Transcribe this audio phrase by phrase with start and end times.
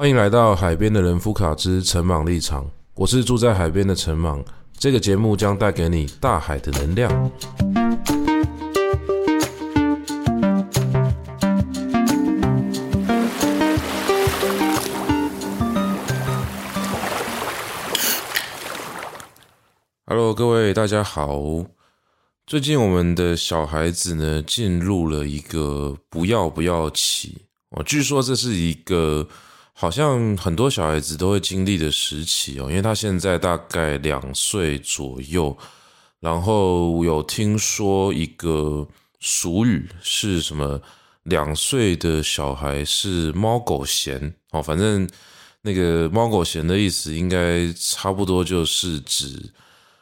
[0.00, 2.64] 欢迎来到海边的人夫卡之陈茻立场，
[2.94, 4.40] 我是住在海边的陈茻。
[4.78, 7.10] 这个节目将带给你大海的能量。
[20.06, 21.42] Hello，各位大家好。
[22.46, 27.36] 最近我们的小孩子呢，进入了一个不要不要期
[27.70, 29.26] 哦，据说这是一个。
[29.80, 35.56] 好像很多小孩子都会经历的时期哦，因为他现在大概两岁左右，
[36.18, 38.88] 然后有听说一个
[39.20, 40.80] 俗语是什么？
[41.22, 45.08] 两岁的小孩是猫狗嫌哦，反正
[45.62, 49.52] 那个猫狗嫌的意思应该差不多就是指，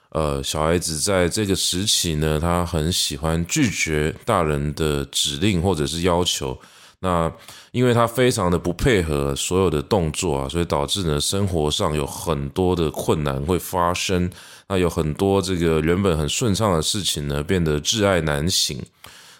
[0.08, 6.58] 呃，小孩子在这个时期呢，他很喜欢拒绝大人的指令或者是要求。
[7.06, 7.32] 那
[7.70, 14.28] 因为他非常的不配合所有的动作啊，所以导致呢生活上有很多的困难会发生。
[14.68, 18.82] 那有很多这个原本很顺畅的事情呢，变得挚爱难行，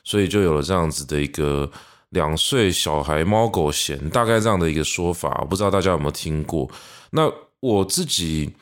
[0.05, 1.69] 所以就有了这样子的一个
[2.11, 6.71] 两岁小孩猫狗嫌，大概这样的一个说法，不知道大家有没有听过？
[7.11, 8.53] 那我自己。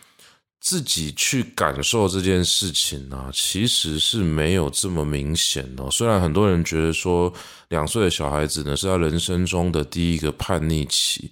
[0.64, 5.90] 自己去感受这件事情呢，其实是没有这么明显哦。
[5.90, 7.30] 虽然很多人觉得说
[7.68, 11.30] 两岁的小孩子呢是他人生中的第一个叛逆期，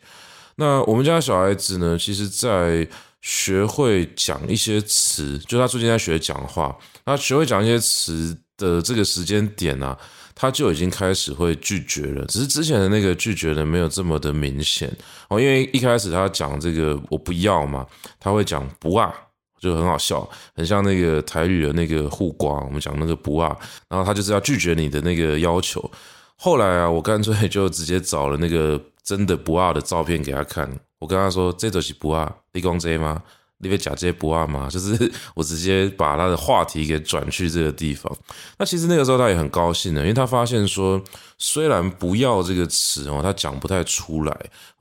[0.57, 2.87] 那我们家小孩子呢，其实在
[3.23, 9.99] 学会讲一些词，就他最近在学讲话，他学会讲一些词的这个时间点啊。
[10.35, 14.91] 他就已经开始会拒绝了，只是之前的那个拒绝呢，没有这么的明显
[15.29, 15.41] 哦。
[15.41, 17.87] 因为一开始他讲这个我不要嘛，
[18.19, 19.13] 他会讲不啊，
[19.61, 23.57] 就很好笑，很像那个台语的那个护瓜，我们讲那个不啊，
[23.89, 25.91] 然后他就是要拒绝你的那个要求。
[26.37, 33.23] 后来啊，我干脆就直接找了那个真的不啊的照片给他看，我跟他说：“这就是不啊，你讲这吗？”
[33.63, 34.67] 你别讲这些不二吗？
[34.71, 38.13] 就是我直接把他的话题给转去这个地方。
[38.59, 41.01] 那其实那个时候他也很高兴的，因为他发现说，
[41.39, 44.37] 虽然“不要”这个词哦，他讲不太出来，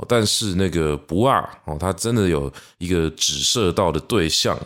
[0.07, 4.57] 但是那个“不二”哦，他真的有一个指涉到的对象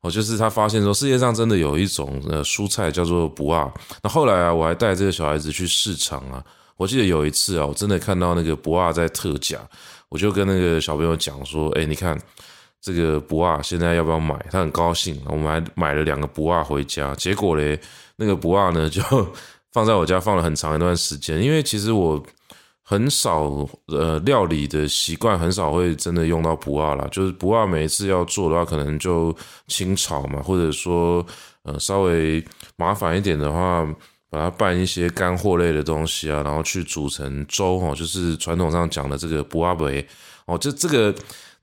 [0.00, 3.68] 哦，就是他发现说，世界上真的有一种呃蔬菜叫做“不二”。
[4.00, 6.40] 那后来啊，我还带这个小孩子去市场啊，
[6.76, 9.58] 我记得有一次啊，我真的看到那个“不二”在特价，
[10.08, 12.16] 我就跟那个小朋友讲说：“哎，你看。”
[12.86, 14.38] 这个不二现在要不要买？
[14.48, 17.12] 他很高兴，我们还买了两个不二回家。
[17.16, 17.76] 结果嘞，
[18.14, 19.02] 那个不二呢就
[19.72, 21.42] 放在我家放了很长一段时间。
[21.42, 22.24] 因为其实我
[22.82, 27.08] 很少呃料理的习惯，很少会真的用到不二啦。
[27.10, 29.34] 就是不二每一次要做的话，可能就
[29.66, 31.26] 清炒嘛，或者说
[31.64, 32.40] 呃稍微
[32.76, 33.84] 麻烦一点的话，
[34.30, 40.06] 把它拌一些干货类的东西啊，然后去煮成粥哦，就是传统上讲的这个不二杯
[40.44, 41.12] 哦，就这个。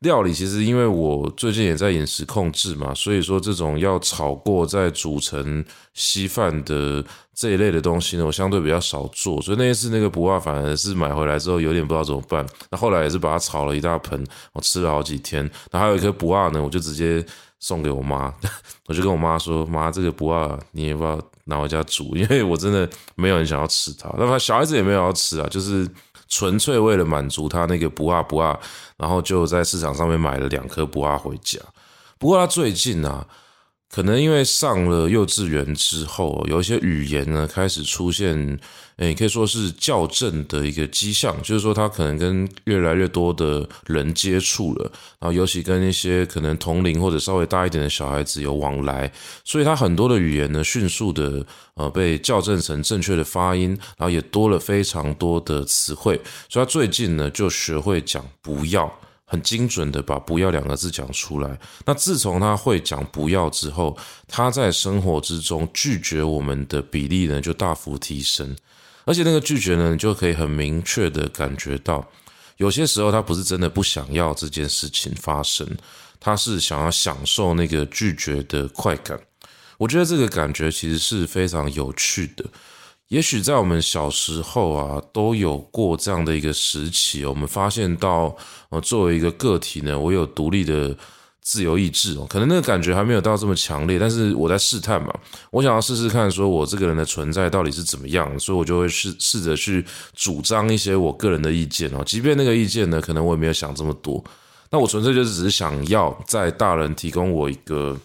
[0.04, 7.04] 料理其实因为我最近也在饮食控制嘛，所以说这种要炒过再煮成稀饭的
[7.34, 9.42] 这一类的东西呢，我相对比较少做。
[9.42, 12.46] 所以那一次那个不二反而是买回来之后有点不知道怎么办。
[12.70, 15.50] 那后来也是把它炒了一大盆，我吃了好几天。
[15.72, 17.26] 那还有一颗不二呢，我就直接
[17.60, 18.32] 送给我妈，
[18.88, 24.14] 我就跟我妈说：“妈，这个不二你也不要拿回家煮，因为我真的没有人想要吃它。
[24.18, 25.88] 那么小孩子也没有要吃啊，就是。”
[26.36, 28.60] 纯粹为了满足他那个不二不二，
[28.98, 31.60] 然后就在市场上面买了两颗不二回家。
[32.18, 33.28] 不过他最近啊。
[33.94, 38.60] 可能因为上了幼稚园之后，有一些语言呢开始出现，
[38.98, 49.12] 诶，可以说是校正的一个迹象，就是说他可能跟越来越多的人接触了，然后尤其跟一些可能同龄或者稍微大一点的小孩子有往来，
[49.44, 58.92] 所以他很多的语言呢迅速的呃被校正成正确的发音，然后也多了非常多的词汇，所以他最近呢就学会讲不要。
[59.34, 61.60] 很精准的把“不要”两个字讲出来。
[61.86, 68.56] 那自从他会讲“不要”之后，他在生活之中拒绝我们的比例呢就大幅提升。
[69.06, 72.08] 而且那个拒绝呢，你就可以很明确的感觉到，
[72.58, 75.68] 有些时候他不是真的不想要这件事情发生，
[76.20, 79.20] 他是想要享受那个拒绝的快感。
[79.80, 82.46] 我觉得这个感觉其实是非常有趣的。
[83.14, 87.24] 也许在我们小时候啊，都有过这样的一个时期。
[87.24, 88.36] 我们发现到，
[88.70, 90.98] 呃，作为一个个体呢，我有独立的
[91.40, 92.26] 自由意志哦。
[92.28, 95.14] 可能那个感觉还没有到这么强烈，但是我在试探嘛。
[95.52, 99.86] 我想要试试看，说我这个人的存在到底是怎么样，所以我就会试试着去
[100.16, 102.02] 主张一些我个人的意见哦。
[102.04, 104.24] 即便那个意见呢，可能我也没有想这么多。
[104.72, 107.96] 那我纯粹就是只是想要在大人提供我一个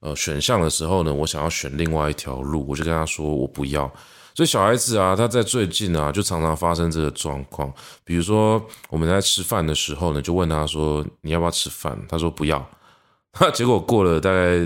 [0.00, 3.88] 呃选项的时候呢，我想要选另外一条路，我就跟他说我不要。
[4.38, 7.72] 所以小孩子啊，他在最近啊，就常常发生这个状况。
[8.04, 12.64] 比如说我们在吃饭的时候呢，就问他说：“你要不要吃饭？”他说：“不要。
[13.34, 14.64] ”他结果过了大概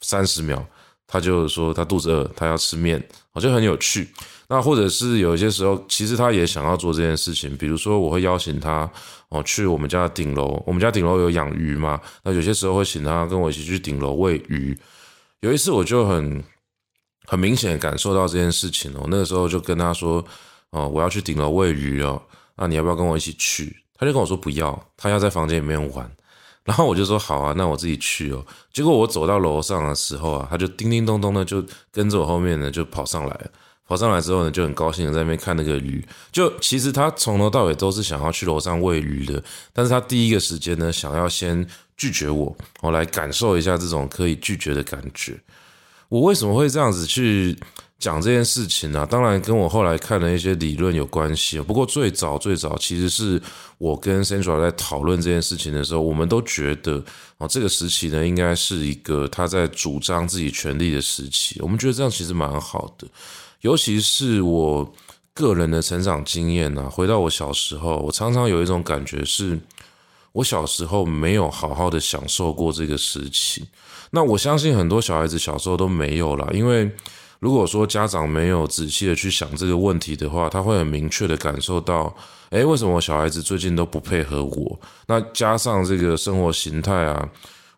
[0.00, 0.64] 三十秒，
[1.06, 4.08] 他就说他肚子饿，他要吃面，好像很有趣。
[4.48, 7.54] 那或者是有一些时候，其实他也想要做这件事情。
[7.58, 8.90] 比如说，我会邀请他
[9.28, 12.00] 哦去我们家的顶楼，我们家顶楼有养鱼嘛。
[12.24, 14.74] 那有些时候会请他跟我一起去顶楼喂鱼。
[15.40, 16.42] 有一次我就很
[17.26, 20.24] 很明显感受到这件事情哦，那个时候就跟他说
[20.70, 22.20] 哦，我要去顶楼喂鱼哦，
[22.56, 23.76] 那你要不要跟我一起去？
[23.96, 26.10] 他就跟我说不要，他要在房间里面玩。
[26.64, 28.44] 然后我就说好啊，那我自己去哦。
[28.72, 33.50] 结果我走到楼上的时候啊，他就叮叮咚咚的就跟着我后面呢就跑上来。
[33.84, 36.02] 跑上来之后呢，就很高兴的在那边看那个鱼。
[36.30, 39.42] 就其实他从头到尾都是想要去楼上喂鱼的，
[39.72, 41.66] 但是他第一个时间呢，想要先
[41.96, 45.38] 拒绝我，我来感受一下这种可以拒绝的感觉。
[46.12, 47.58] 我为什么会这样子去
[47.98, 51.58] 讲这件事情呢、当然跟我后来看的一些理论有关系。
[51.58, 53.40] 不过最早最早，其实是
[53.78, 57.02] 我跟 Sandra 在讨论这件事情的时候，我们都觉得
[57.38, 61.58] 哦，这个时期呢，应该是一个他在主张自己权利的时期。
[61.62, 63.08] 我们觉得这样其实蛮好的。
[63.62, 64.94] 尤其是我
[65.32, 69.58] 个人的成长经验啊，回到我小时候，我常常有一种感觉是，
[70.32, 73.64] 我小时候没有好好的享受过这个时期。
[74.12, 76.90] 那我相信很多小孩子小时候都没有啦，因为
[77.40, 82.14] 如果说家长没有仔细的去想这个问题的话，他会很明确的感受到，
[82.50, 84.80] 诶，为什么我小孩子最近都不配合我？
[85.06, 87.28] 那加上这个生活形态啊。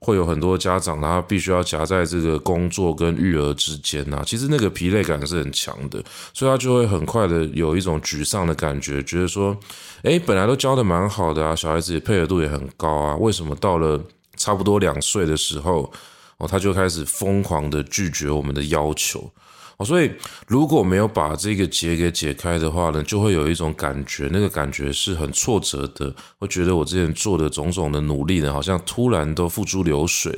[0.00, 4.22] 会有很多家长，他必须要夹在这个工作跟育儿之间呐。
[4.26, 5.98] 其实那个疲累感是很强的，
[6.34, 9.56] 所以他就会很快的有一种沮丧的感觉，觉得说，
[10.02, 13.98] 诶，本来都教的蛮好的啊，小孩子也配合度也很高啊，为什么到了
[14.36, 15.90] 差不多两岁的时候，
[16.46, 19.30] 他就开始疯狂的拒绝我们的要求。
[19.76, 20.08] 哦，所以
[20.46, 30.32] 如果没有把这个结给解开的话呢，就会有一种感觉，那个感觉是很挫折的，会觉得我之前做的种种的努力呢，好像突然都付诸流水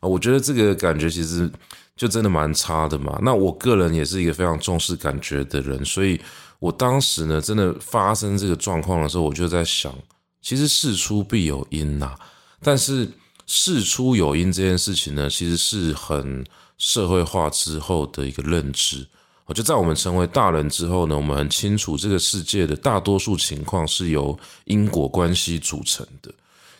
[0.00, 0.08] 啊。
[0.08, 1.50] 我觉得这个感觉其实
[1.96, 3.18] 就真的蛮差的嘛。
[3.20, 6.18] 那我个人也是一个非常重视感觉的人，所以
[6.58, 9.94] 我当时呢，真的发生这个状况的时候，我就在想，
[10.40, 12.14] 其实事出必有因呐。
[12.62, 13.06] 但是
[13.48, 16.46] 事出有因这件事情呢，其实是很。
[16.80, 19.04] 社会化之后的一个认知，
[19.46, 26.32] 我就在我们成为大人之后呢，我们很清楚这个世界的大多数情况是由因果关系组成的。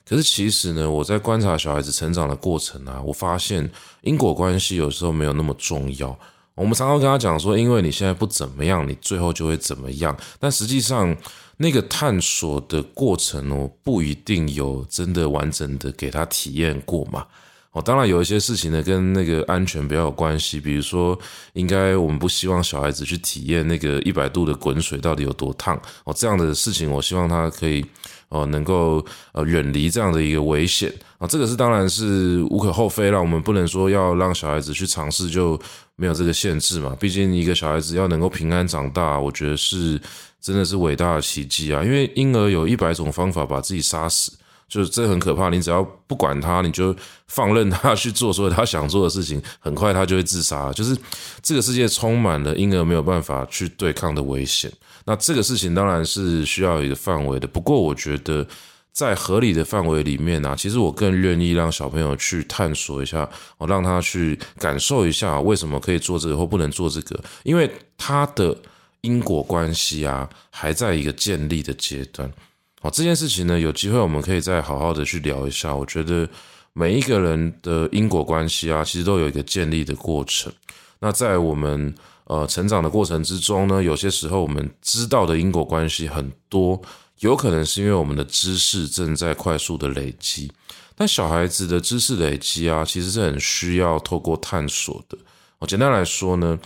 [0.08, 3.68] 可是其实呢，我在观察小孩子成长的过程啊，我发现
[4.02, 6.16] 因果关系有时候没有那么重要。
[6.58, 10.16] 我们常常跟他讲说，因为你现在不怎么样，你最后就会怎么样。
[10.40, 11.16] 但实际上，
[11.58, 17.24] 那个探索的过程哦，不一定有真的完整的给他体验过嘛。
[17.72, 20.58] 哦，当然有一些事情呢，跟那个安全比较有关系。
[20.58, 21.16] 比如说，
[21.52, 25.80] 应该我们不希望小孩子去体验那个一百度的滚水到底有多烫。
[26.04, 27.84] 哦，这样的事情，我希望他可以
[28.28, 31.26] 哦，能够呃远离这样的一个危险啊。
[31.26, 33.20] 这个是当然是无可厚非了。
[33.20, 35.58] 我们不能说要让小孩子去尝试就
[35.96, 36.96] 没有这个限制嘛。
[37.00, 40.00] 毕竟一个小孩子要能够平安长大，我觉得是
[40.40, 41.82] 真的是伟大的奇迹啊。
[41.82, 44.32] 因为婴儿有一百种方法把自己杀死。
[44.68, 46.94] 就是这很可怕，你只要不管他，你就
[47.26, 50.70] 放任他去做所有他想做的事情，很快他就会自杀。
[50.72, 50.96] 就是
[51.42, 54.70] 这个世界充满了婴儿没有办法去对抗的危险。
[55.06, 57.46] 那这个事情当然是需要一个范围的。
[57.48, 58.46] 不过我觉得
[58.92, 68.54] 在合理的范围里面呢，其实我更愿意让小朋友去探索一下，我让他去感受一下为什么可以做这个或不能做这个，因为他的
[69.00, 72.30] 因果关系啊还在一个建立的阶段。
[72.80, 75.74] 好，这件事情呢，有机会我们可以再好好的去聊一下。
[75.74, 76.28] 我觉得
[76.72, 80.52] 每一个人的因果关系啊，其实都有一个建立的过程。
[81.00, 81.92] 那在我们
[82.26, 86.80] 呃成长的过程之中呢，有些时候我们知道的因果关系很多，
[87.18, 90.48] 有可能是因为我们的知识正在快速的累积。
[90.94, 95.18] 但小孩子的知识累积啊，其实是很需要透过探索的。
[95.58, 96.56] 我简单来说呢，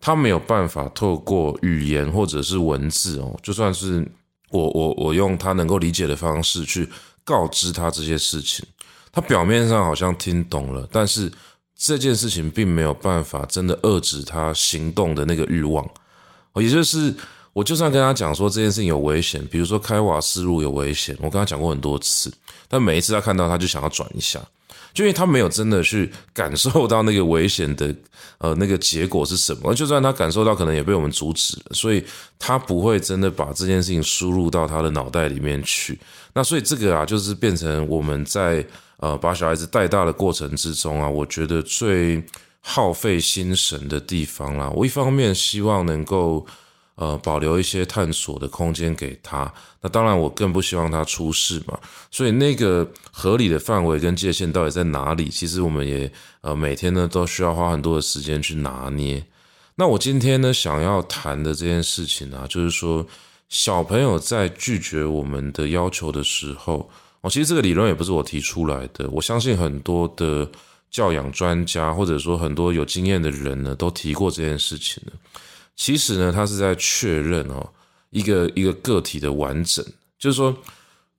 [0.00, 4.06] 他没有办法透过语言或者是文字哦，就算是。
[4.50, 6.88] 我我我用他能够理解的方式去
[7.24, 8.64] 告知他这些事情，
[9.12, 11.30] 他表面上好像听懂了，但是
[11.76, 15.86] 这件事情并没有办法真的遏制他行动的那个欲望。
[16.54, 17.14] 也就是
[17.52, 22.32] 我就算跟他讲说这件事情有危险，比如说开瓦斯路有危险，我跟他讲过很多次，
[22.68, 24.40] 但每一次他看到他就想要转一下。
[24.96, 27.94] 就因为他没有真的去感受到那个危险的，
[28.38, 32.02] 呃，那个结果是什么，就算他感受到，可能也被我们阻止了，所以
[32.38, 35.98] 他不会真的把这件事情输入到他的脑袋里面去。
[36.32, 38.64] 那所以这个啊，就是变成我们在
[38.96, 42.24] 呃把小孩子带大的过程之中啊，我觉得最
[42.62, 44.70] 耗费心神的地方啦。
[44.70, 46.46] 我一方面希望能够
[46.96, 49.50] 呃保留一些探索的空间给他，
[49.80, 51.78] 那当然我更不希望他出事嘛。
[52.10, 55.28] 所以那个合理的范围跟界限到底在哪里？
[55.28, 56.10] 其实我们也
[56.40, 59.24] 呃每天呢都需要花很多的时间去拿捏。
[59.76, 63.06] 那我今天呢想要谈的这件事情啊，就是说
[63.48, 70.50] 小朋友在拒绝我们的要求的时候，哦，其实这个理论也不是我提出来的，我相信很多的。
[70.88, 75.12] 教养专家或者说很多有经验的人呢，都提过这件事情呢。
[75.76, 77.68] 其实呢，他是在确认哦，
[78.10, 79.84] 一个一个个体的完整，
[80.18, 80.56] 就是说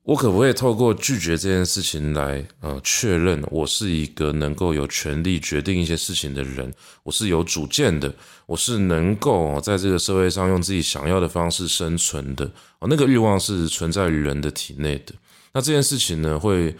[0.03, 6.73] 我可不可以透过拒绝这件事情来呃确认我是一个能够有权利决定一些事情的人，
[7.03, 8.13] 我是有主见的，
[8.45, 12.45] 我是能够在这个社会上用自己想要的方式生存的
[12.79, 15.13] 哦，那个欲望是存在于人的体内的。
[15.53, 16.75] 那这件事情呢，会。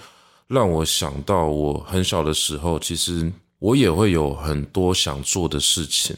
[0.50, 3.30] 让我想到我很小的时候，其实
[3.60, 6.16] 我也会有很多想做的事情，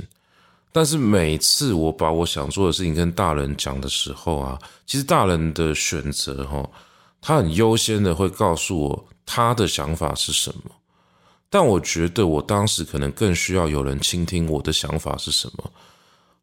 [0.72, 6.70] 但是每次我把我想做的事情跟大人讲的时候啊，其实大人的选择哈，
[7.22, 10.72] 他很优先的会告诉我他的想法是什么，
[11.50, 15.72] 但我觉得我当时可能更需要有人倾听我的想法是什么。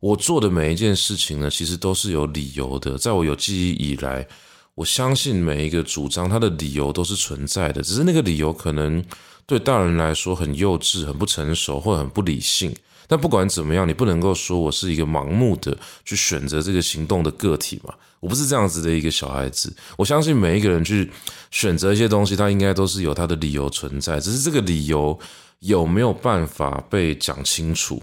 [0.00, 4.26] 我做的每一件事情呢，其实都是有理由的，在我有记忆以来。
[4.74, 9.02] 我相信每一个主张，它的理由都是存在的，只是那个理由可能
[9.46, 12.76] 对大人来说很幼稚、很不成熟或很不理性。
[13.06, 17.94] 但不管怎么样，你不能够说我是一个盲目的去选择这个行动的个体嘛？
[18.20, 19.74] 我不是这样子的一个小孩子。
[19.96, 21.10] 我相信每一个人去
[21.50, 25.18] 选择一些东西，他应该都是有他的理由存在，只是这个理由
[25.60, 28.02] 有没有办法被讲清楚？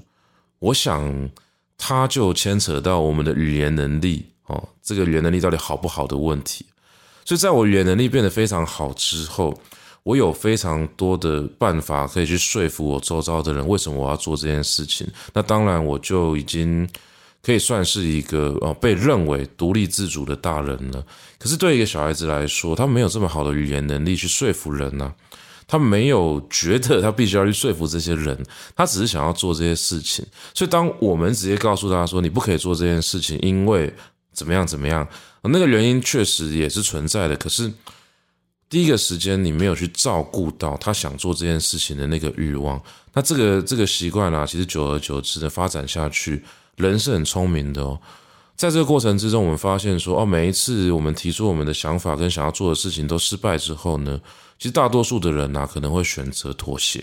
[0.60, 1.30] 我想，
[1.78, 4.28] 它就牵扯到我们的语言能力。
[4.46, 6.66] 哦，这个语言能力到底好不好的问题，
[7.24, 9.58] 所以在我语言能力变得非常好之后，
[10.04, 15.08] 我有非常多的办法可以去说服我周遭的人，为什么我要做这件事情。
[15.34, 16.88] 那当然，我就已经
[17.42, 21.06] 可以算是一个哦被认为独立自主的大人了。
[21.40, 25.14] 可是对一个小孩子来说，他没有这么好的语言能力去说服人呢、
[25.68, 28.38] 他没有觉得他必须要去说服这些人，
[28.76, 30.26] 他只是想要做这些事情。
[30.54, 33.94] 所以当我们直接告诉他说，你不可以做这件事情，因为
[34.34, 34.68] 怎么样？
[34.68, 35.08] 怎么样？
[35.44, 37.36] 那个原因确实也是存在的。
[37.36, 37.72] 可是
[38.74, 42.82] 第一个时间，你没有去照顾到他想做这件事情的那个欲望。
[43.14, 46.44] 那这个这个习惯啊，其实久而久之的发展下去，
[46.78, 48.00] 人是很聪明的哦。
[48.56, 54.20] 在这个过程之中，我们发现说，哦，每一次我们提出我们的想法跟想要做的事情都失败之后呢，
[54.58, 56.98] 其实大多数的人啊，可能会选择妥协，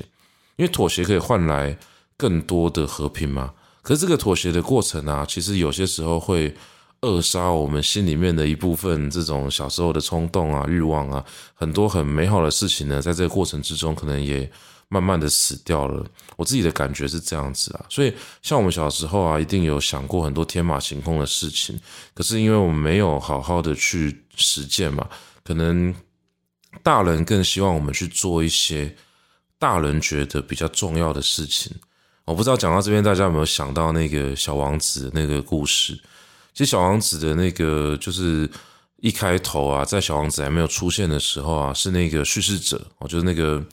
[0.57, 1.79] 因为妥协可以换来
[2.17, 3.53] 更多的和平嘛。
[3.81, 6.53] 可是这个妥协的过程啊，其实有些时候会。
[7.03, 14.51] 扼杀我们心里面的一部分，这种小时候的冲动啊、欲望啊，很多很美好的事情呢，在这个过程之中，可能也
[14.89, 16.05] 慢慢的死掉了。
[16.37, 21.81] 我自己的感觉是这样子啊，所以像我们小时候啊，一定有想过很多天马行空的事情，
[22.13, 25.09] 可是因为我们没有好好的去实践嘛，
[25.43, 25.95] 可能
[26.83, 28.95] 大人更希望我们去做一些
[29.59, 31.75] 大人觉得比较重要的事情。
[32.27, 35.99] 我不知道讲到这边，大家有没有想到那个小王子那个故事？
[36.53, 38.49] 其实小王子的那个就是
[38.97, 43.65] 一开头啊，在小王子还没有出现的时候啊，是那个叙事者哦，就是那个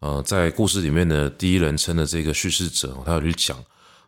[0.00, 3.58] 呃，在故事里面的第一人称的这个叙事者，他有去讲，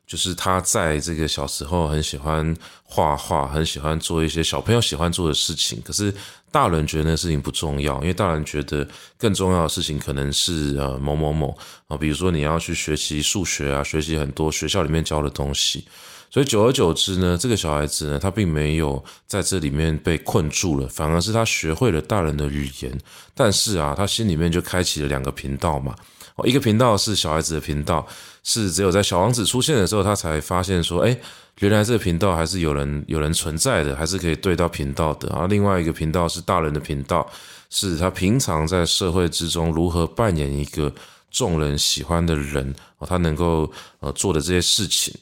[0.07, 6.15] 就是他在这个小时候很喜欢画画，很喜欢做一些小朋友喜欢做的事情，可是
[6.53, 8.87] 大人觉得那事情不重要，因为大人觉得
[9.19, 11.59] 更重要的事情可能是呃某某某
[11.89, 15.85] 啊，比如说你要去学习数学啊，学习很多学校里面教的东西。
[16.31, 22.99] 所以久而久之呢，这个小孩子呢，他并没有在这里面被困住了，反而是他学会了大人的语言。
[23.35, 25.93] 但是啊，他心里面就开启了两个频道嘛。
[26.37, 28.07] 哦，一个频道是小孩子的频道，
[28.45, 31.19] 是只有在小王子出现的时候，他才发现说，哎，
[31.59, 35.29] 原来这个频道还是有人有人存在的，还是可以对到频道的。
[35.31, 37.29] 然后另外一个频道是大人的频道，
[37.71, 40.95] 是他平常在社会之中如何扮演一个
[41.33, 43.69] 众人喜欢的人，哦，他能够
[43.99, 45.13] 呃做的这些事情。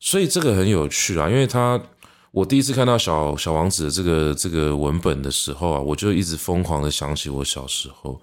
[0.00, 1.80] 所以这个很有趣啊，因为他
[2.32, 8.20] 我第一次看到小小王子的这个这个文本的时候啊，我就一直疯狂的想起我小时候。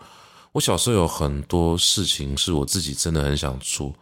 [0.53, 3.93] 我小时候有很多事情是我自己真的很想做，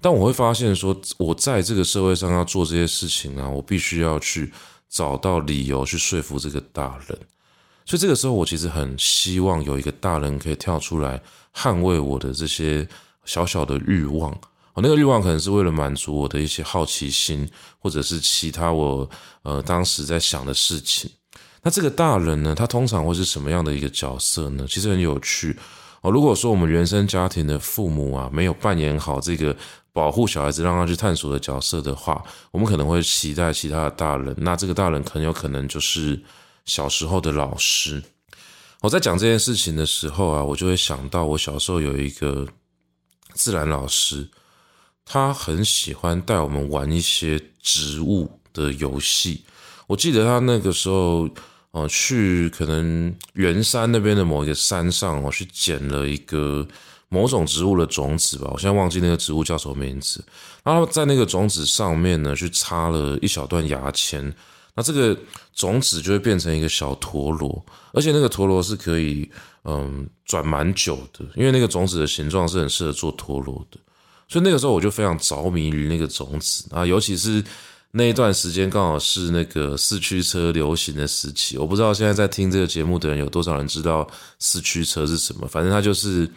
[0.00, 4.50] 但我会发现说，我在这个社会上要做这些事情啊，我必须要去
[4.88, 7.18] 找到理由去说服这个大人。
[7.84, 11.20] 所以这个时候，我其实很希望有一个大人可以跳出来
[11.54, 12.88] 捍卫我的这些
[13.26, 14.34] 小小的欲望。
[14.80, 19.08] 那个欲望可能是为了满足我的一些好奇心，或者是其他我
[19.42, 21.10] 呃当时在想的事情。
[21.62, 24.66] 那这个大人呢，他通常会是什么样的一个角色呢？
[24.68, 25.56] 其实很有趣
[26.00, 29.54] 哦，如果说我们原生家庭的父母啊，没有扮演好这个
[29.92, 34.34] 保护小孩子、让他去探索的角色的话，我们可能会期待其他的大人。
[34.38, 36.22] 那这个大人很有可能就是
[36.64, 38.02] 小时候的老师。
[38.80, 42.46] 我在讲这件事情的时候啊，我就会想到我小时候有一个
[43.34, 44.26] 自然老师，
[45.12, 49.42] 他很喜欢带我们玩一些植物的游戏。
[49.88, 51.28] 我记得他那个时候。
[51.72, 56.66] 哦，去可能圆山那边的某一个山上，我去捡了一个
[57.08, 60.20] 某种植物的种子吧，我现在忘记那个植物叫什么名字。
[60.64, 64.34] 然后在那个种子上面呢，去插了一小段牙签，
[64.74, 65.16] 那这个
[65.54, 69.30] 种子就会变成一个小陀螺，而且那个陀螺是可以
[69.62, 73.78] 嗯转蛮久的，因为那个种子的形状是很适合做陀螺的，
[74.30, 77.44] 所以那个时候我就非常着迷于那个种子啊，尤其是。
[77.92, 84.08] 那一段时间刚好是那个四驱车流行的时期，我不知道现在在听这个节目的人有多少人知道
[84.38, 85.48] 四驱车是什么。
[85.48, 86.30] 反正它就是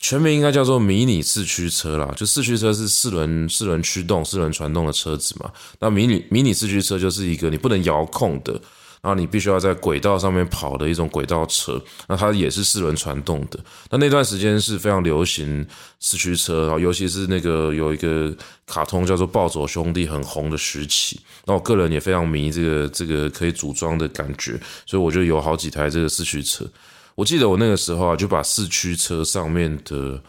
[0.00, 5.52] 全名应该叫做迷你四驱车啦，就四驱车是四轮四轮驱动、四轮传动的车子嘛。
[5.78, 8.60] 那迷你迷你四驱车就是一个你不能遥控的。
[9.06, 13.60] 然后你必须要在轨道上面跑的一种轨道车，那它也是四轮传动的。
[13.88, 15.64] 那那段时间是非常流行
[16.00, 18.34] 四驱车，然后尤其是那个有一个
[18.66, 21.20] 卡通叫做《暴走兄弟》很红的时期。
[21.44, 26.66] 那我个人也非常迷这个这个可以组装的感觉，所以我就有好几台这个四驱车。
[27.14, 30.20] 我记得我那个时候啊，就把四驱车上面的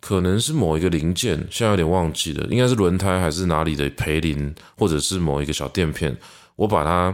[0.00, 6.16] 可能是某一个零件，现在有点忘记了，应该是轮胎还是哪里的培林，或者是某一个小垫片，
[6.54, 7.12] 我把它。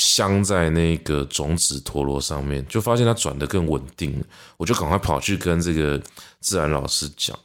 [0.00, 4.24] 镶在那个种子陀螺上面，就发现它转得更稳定。
[4.56, 6.00] 我就赶快跑去跟这个
[6.40, 7.38] 自然老师讲。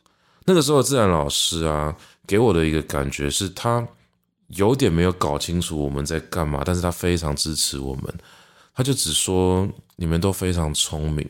[0.46, 1.94] 那个时候，自然老师啊，
[2.26, 3.86] 给我的一个感觉是他
[4.48, 8.04] 有点没有搞清楚我们在干嘛，但是他非常支持我们。
[8.74, 11.28] 他就只说：“你们都非常聪明，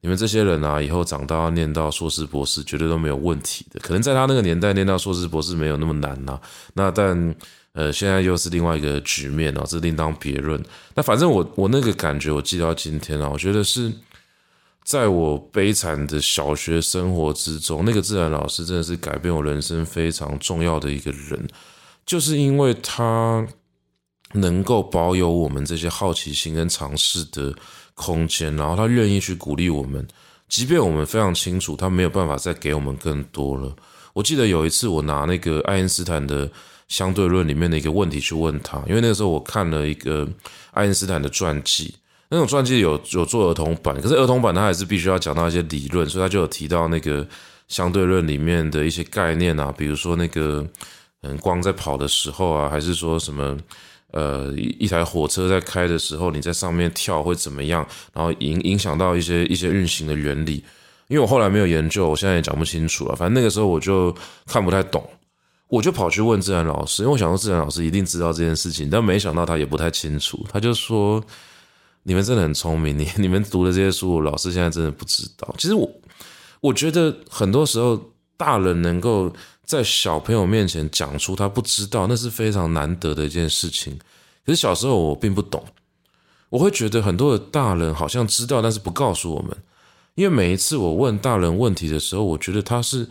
[0.00, 3.78] 你们这些人啊，以后长大要念到硕士博士，绝对都没有问题的。
[3.80, 6.40] 可能在他那个年代，念到硕士博士没有那么难呐。
[6.72, 7.36] 那但……”
[7.78, 10.60] 呃，现在又是另外一个局面哦，这另当别论。
[10.96, 13.92] 那反正我我那个感觉，我记到今天啊，我觉得是
[14.82, 21.46] 在我悲惨的小学生活之中，那个自然老师真的是改变我人生非常重要的一个人，
[22.04, 23.46] 就是因为他
[24.32, 27.54] 能够保有我们这些好奇心跟尝试的
[27.94, 30.04] 空间，然后他愿意去鼓励我们，
[30.48, 33.72] 即便我们非常清楚他没有办法再给我们更多了。
[34.14, 36.50] 我记得有一次，我拿那个爱因斯坦的。
[36.88, 40.26] 相对论里面的一个问题去问他，因为那个时候我看了一个
[40.72, 41.94] 爱因斯坦的传记，
[42.30, 47.26] 那种传记有有做儿童版，可是儿童版他还是必须要讲到一些理论，所以他就有提到那个
[47.68, 50.66] 相对论里面的一些概念啊，比如说那个
[51.22, 53.56] 嗯光在跑的时候啊，还是说什么
[54.12, 60.64] 呃一台火车在开的时候，你在上面跳会怎么样，然后影影响到一些一些运行的原理，
[61.08, 64.14] 因为我后来没有研究，我现在也讲不清楚了，反正那个时候我就
[64.46, 65.06] 看不太懂。
[65.68, 70.42] 我就跑去问自然老师，因为我想说自然老师一定知道这件事情，但没想到他也不太清楚。
[70.50, 71.22] 他就说
[72.04, 75.86] ：“你们真的很聪明，你 你们读的这些书，老师现在真的不知道。”其实我
[76.60, 79.30] 我觉得很多时候大人能够
[79.62, 83.98] 在小朋友面前讲出他不知道，那是非常难得的一件事情。
[84.46, 85.62] 可是小时候我并不懂，
[86.48, 89.54] 我会觉得很多的大人好像知道，但是不告诉我们。
[90.14, 93.06] 因为每一次我问大人问题的时候，我觉得他是。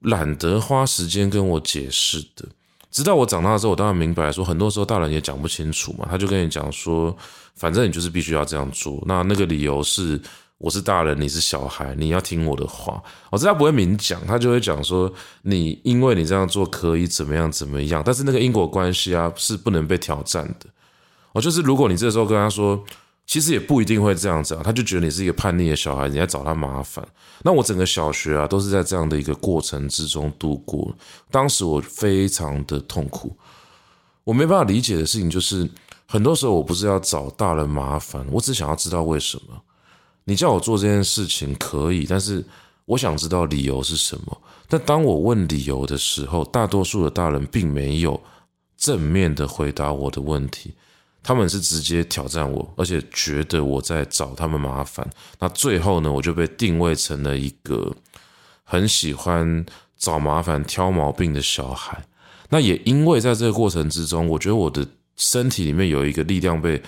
[0.00, 2.46] 懒得花时间跟我解释的，
[2.90, 6.06] 直到我长大之后，我当然明白说，很多时候大人也讲不清楚嘛。
[6.08, 7.16] 他就跟你讲说，
[7.54, 9.02] 反正你就是必须要这样做。
[9.06, 10.20] 那那个理由是，
[10.58, 13.02] 我是大人，你是小孩，你要听我的话。
[13.30, 20.66] 我知道不会明讲，他就会讲说，你因为你这样做可以怎么样怎么样，但是那个因果关系啊是不能被挑战的。
[21.32, 22.84] 哦，就是如果你这时候跟他说。
[23.26, 27.06] 其实也不一定会这样子啊，他就觉得你是一个叛逆的小孩，你在找他麻烦。
[27.42, 30.94] 那我整个小学啊，都是在这样的一个过程之中度过。
[31.30, 33.36] 当时我非常的痛苦，
[34.22, 35.68] 我没办法理解的事情就是，
[36.06, 39.60] 很多时候我不是要找大人麻烦，我只想要知道为什么。
[40.24, 42.44] 你叫我做这件事情可以，但是
[42.84, 44.40] 我想知道理由是什么。
[44.68, 48.20] 但当我问理由的时候，大多数的大人并没有
[48.76, 50.74] 正面的回答我的问题。
[51.26, 55.04] 他们是直接挑战我，而且觉得我在找他们麻烦。
[55.40, 57.92] 那最后呢，我就被定位成了一个
[58.62, 59.66] 很喜欢
[59.98, 62.06] 找麻烦、挑毛病的小孩。
[62.50, 64.86] 那也因为在这个过程之中，我觉得我的
[65.16, 66.80] 身体里面有一个力量被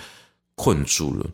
[0.55, 1.29] 困住了。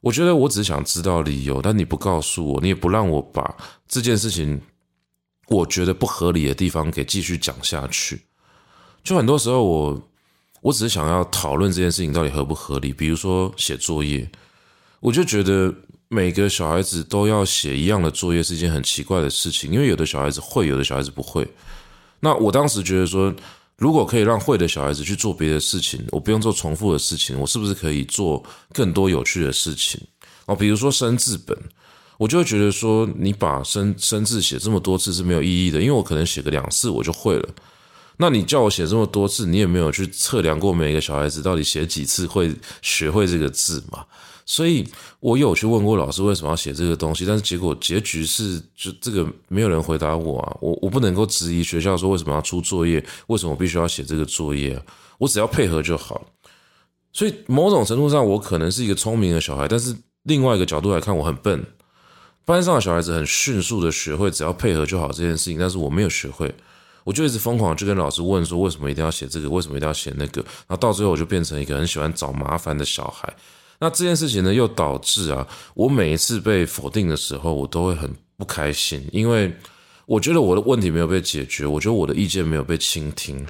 [0.00, 3.52] 我觉得我只想知道理由，但你不告诉我，你也不让我把
[3.88, 4.60] 这件事情
[5.48, 8.20] 我觉得不合理的地方给继续讲下去。
[9.02, 10.07] 就很多时候我。
[10.60, 12.92] 我只是想要讨论这件事情到底合不合理。
[12.92, 14.28] 比如说写作业，
[15.00, 15.72] 我就觉得
[16.08, 21.46] 每个小孩子都要写一样的作业是一件很奇怪的事情，因为有的小孩子会，有的小孩子不会。
[22.20, 23.32] 那我当时觉得说，
[23.76, 28.42] 如果可以让会的小孩子去做别的事情，我不用做重复的事情，我是不是可以做
[28.72, 30.00] 更多有趣的事情？
[30.46, 31.56] 哦，比如说生字本，
[32.16, 37.48] 我就会觉得说，你把生生字写这么多次是没有意义的，因为我可能写个两次我就会了。
[38.18, 44.04] 那你叫我写这么多次，你也没有去测量过每个小孩子到底写几次会学会这个字嘛？
[44.44, 44.86] 所以
[45.20, 54.82] 我有去问过老师为什么要写这个东西，但是结果结局是就这个没有人回答我啊，我我不能够质疑学校说为什么要出作业，为什么我必须要写这个作业？
[55.18, 56.26] 我只要配合就好。
[57.12, 61.64] 所以某种程度上，我可能是一个聪明的小孩，但是另外一个角度来看，我很笨。
[62.44, 66.54] 班上的小孩子很迅速的学会只要配合就好这件事情，但是我没有学会，
[67.04, 73.32] 我就一直疯狂去跟老师问说为什么一定要写这个，为什么一定要写那个，然后到最后我就变成一个很喜欢找麻烦的小孩。
[73.80, 79.54] 那这件事情呢，又导致啊，我每一次被否定的时候，我都会很不开心，因为
[80.04, 83.46] 我觉得我的问题没有被解决，我觉得我的意见没有被倾听，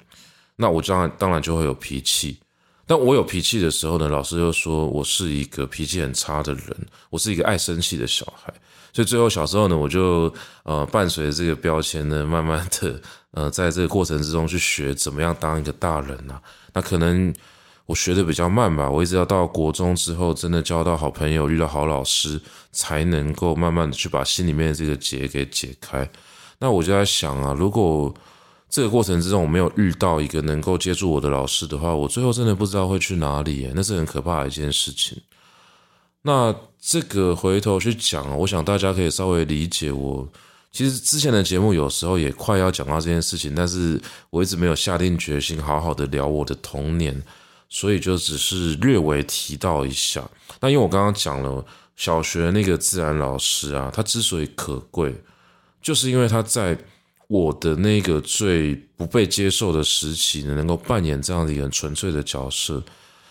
[0.57, 2.39] 那我当然当然就会有脾气。
[2.87, 6.77] 但我有脾气的时候呢，老师又说我是一个脾气很差的人，
[7.11, 8.53] 我是一个爱生气的小孩，
[8.93, 10.33] 所以最后小时候呢，我就
[10.65, 13.01] 呃伴随着这个标签呢，慢慢的
[13.33, 17.35] 呃在这个过程之中去学怎么样当一个大人啊，那可能。
[17.89, 22.39] 我学的比较慢吧，我一直要到国中之后，真的交到好朋友，遇到好老师，
[22.71, 26.07] 才能够慢慢的去把心里面的这个结给解开。
[26.59, 28.15] 那我就在想啊，如果
[28.69, 35.23] 这个过程之中我没有遇到一个能够接住我的老师的话，我最后真的不知道会去哪里耶，那是很可怕的一件事情。
[36.21, 40.29] 那这个回头去讲，我想大家可以稍微理解我。
[40.71, 44.01] 其实之前的节目有时候也快要讲到这件事情，但是
[44.31, 47.23] 我一直没有下定决心好好的聊我的童年。
[47.71, 50.27] 所以就只是略微提到一下。
[50.59, 51.63] 那因为我刚刚讲了
[51.97, 55.15] 小学那个自然老师啊，他之所以可贵，
[55.83, 56.79] 就是因为他在
[57.27, 62.83] 我的那个最不被接受的时期呢，能够扮演这样的一个很纯粹的角色。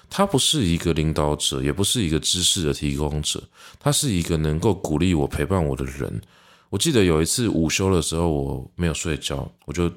[0.07, 3.41] 他不是一个领导者，也不是一个知识的提供者，
[3.79, 6.21] 他是一个能够鼓励我、陪伴我的人。
[6.69, 9.91] 我记得有一次午休的时候，我没有睡觉，我就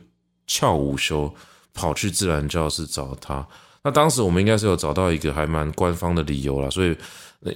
[0.46, 1.32] 翘午休
[1.74, 3.46] 跑去自然教室找他。
[3.82, 6.96] 那当时我们应该是有找到一个还蛮官方的理由啦，所以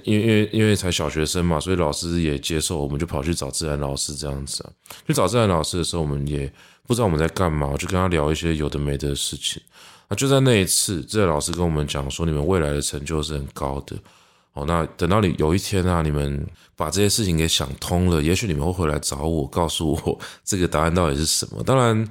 [0.03, 4.69] 因为因为因为才小学生嘛，所以老师也接受，我们就跑去找自然老师这样子啊。
[5.05, 6.51] 去找自然老师的时候，我们也
[6.87, 9.61] 不知道我们在干嘛，我就跟他聊一些有的没的事情。
[10.09, 13.95] 那就在那一次，自然老师跟我们讲说，你们未来的成就是很高的
[14.55, 14.65] 哦。
[14.67, 16.43] 那等到你有一天啊，你们
[16.75, 21.61] 把这些事情给想通了，也许你们会回来找我，告诉我这个答案到底是什么。
[21.63, 22.09] 当然。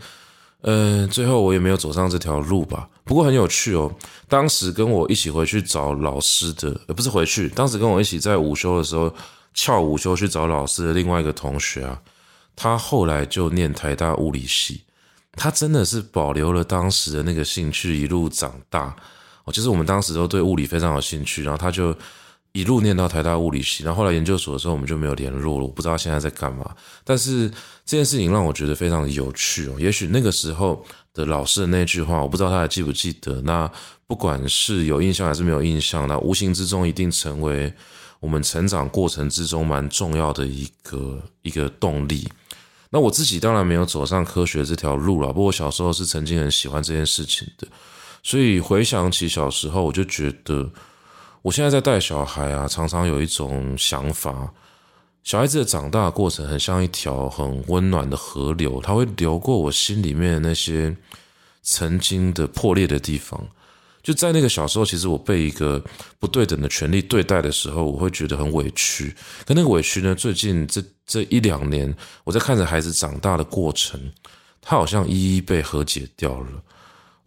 [0.66, 2.88] 嗯，最后我也没有走上这条路吧。
[3.04, 3.94] 不过很有趣哦，
[4.30, 9.14] 当时跟我一起回去找老师的，呃，不是回去，当时跟我一起在午休的时候
[9.52, 12.00] 翘午休去找老师的另外一个同学啊，
[12.56, 14.80] 他后来就念台大物理系，
[15.32, 18.96] 他真的是保留了当时的那个兴趣，一路长大。
[19.44, 21.94] 哦，就是我们当时都对物理非常有兴趣，然后他就。
[22.54, 25.64] 一路念到台大物理系，然后后来研究所的时候，我们就没有联络了。
[25.64, 26.64] 我不知道现在在干嘛。
[27.02, 27.50] 但是
[27.84, 29.74] 这件事情让我觉得非常的有趣哦。
[29.76, 33.40] 也许那个时候的老师的那句话，我不知道他还记不记得。
[33.42, 33.68] 那
[34.06, 37.74] 不管是有印象还是没有印象，那无形之中一定成为
[38.20, 42.28] 我们成长过程之中蛮重要的一个一个动力。
[42.90, 47.66] 那我自己当然没有走上科学这条路了，不过小时候是曾经很喜欢这件事情的。
[48.22, 50.70] 所以回想起小时候，我就觉得。
[51.44, 54.50] 我现在在带小孩啊，常常有一种想法，
[55.22, 60.96] 小孩子的长大过程很像一条很温暖的河流，它会流过我心里面的那些
[61.62, 63.38] 曾经的破裂的地方。
[64.02, 65.84] 就在那个小时候，其实我被一个
[66.18, 69.14] 不对等的权利对待的时候，我会觉得很委屈。
[69.46, 74.00] 可那个委屈呢，最近这这一两年，我在看着孩子长大的过程，
[74.62, 76.62] 他好像一一被和解掉了。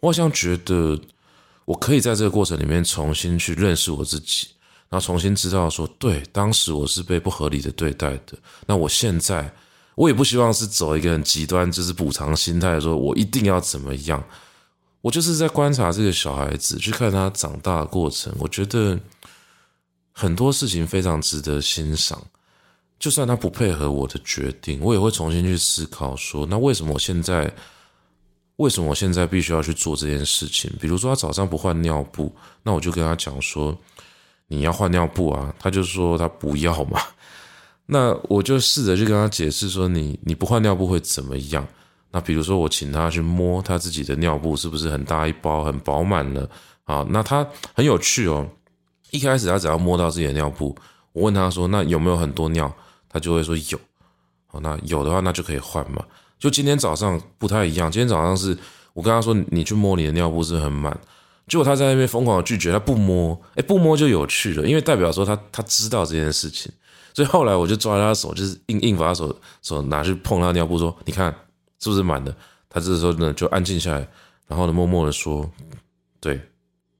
[0.00, 0.98] 我好像觉得。
[1.68, 4.48] 我可以在这个过程里面重新去认识我自己，
[4.88, 8.38] 然后重新知道说，对，当时我是被不合理的对待的。
[8.66, 9.52] 那我现在，
[9.94, 14.24] 我也不希望是走一个很极端，就是补偿心态，说我一定要怎么样。
[15.02, 18.34] 我就是在观察这个小孩子，去看他长大的过程。
[18.38, 18.98] 我觉得
[20.12, 22.18] 很多事情非常值得欣赏，
[22.98, 27.52] 就算他不配合我的决定，我也会重新去思考说，那为什么我现在？
[28.58, 30.70] 为什么我现在必须要去做这件事情？
[30.80, 33.76] 比如说他早上不换尿布，那我就跟他讲说，
[34.48, 37.00] 你要换尿布啊，他就说他不要嘛。
[37.86, 41.66] 那我就试着去跟他解释说，你你不换尿布会怎么样？
[42.10, 46.50] 那比如说我请他去摸他自己的尿布，是不是很大一包很饱满了？
[46.84, 48.48] 啊，那他很有趣哦。
[49.10, 50.76] 一开始他只要摸到自己的尿布，
[51.12, 52.70] 我问他说：“那有没有很多尿？”
[53.08, 53.78] 他就会说有。
[54.48, 56.04] 好，那有的话，那就可以换嘛。
[56.38, 58.56] 就今天早上不太一样，今天早上是
[58.92, 60.96] 我跟他说：“你去摸你的尿布是很满。”
[61.48, 66.70] 结果他在那边疯狂的拒绝，他不摸，哎，不摸就有趣了，因为代表说他他知道这件事情。
[67.14, 71.34] 所以后来我就抓他的手，就是硬硬把他手手拿去碰他尿布，说：“你看
[71.80, 72.34] 是不是满的？”
[72.70, 74.06] 他这个时候呢就安静下来，
[74.46, 75.50] 然后呢默默的说
[76.20, 76.40] ：“对。”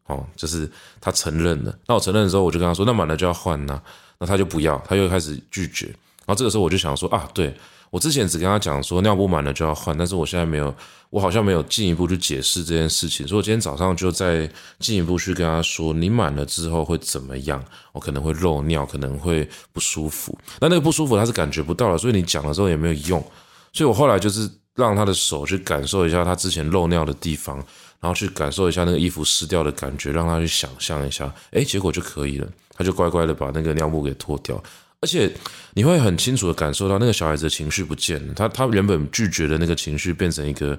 [0.08, 0.66] 哦，就是
[1.02, 1.78] 他承认了。
[1.86, 3.78] 那我承认的时候，我就跟他说：“那满了就要换呐。”
[4.18, 5.84] 那他就不要，他又开始拒绝。
[6.24, 7.54] 然后这个时候我就想说：“啊，对，
[7.90, 10.74] 我之前只跟他讲说尿布满了就要换，但是我现在没有，
[11.10, 13.26] 我好像没有进一步去解释这件事情。
[13.26, 17.64] 所以我今天早上就在进一步去跟他说：你满了之后会怎么样？
[17.92, 20.36] 我可能会漏尿，可能会不舒服。
[20.60, 23.24] 那那个不舒服他是感觉不到了，所以你讲了之后也没有用。
[23.72, 27.62] 所以我后来就是让他的手去感受一下他之前漏尿的地方。”
[28.00, 32.46] 然后去感受一下那个衣服湿掉的感觉，让他去想象一下，诶，结果就可以了。
[32.76, 34.62] 他就乖乖的把那个尿布给脱掉，
[35.00, 35.32] 而且
[35.74, 40.78] 你会很清楚的感受到那个小孩子的情绪不见了，他他原本拒绝的那个情绪变成一个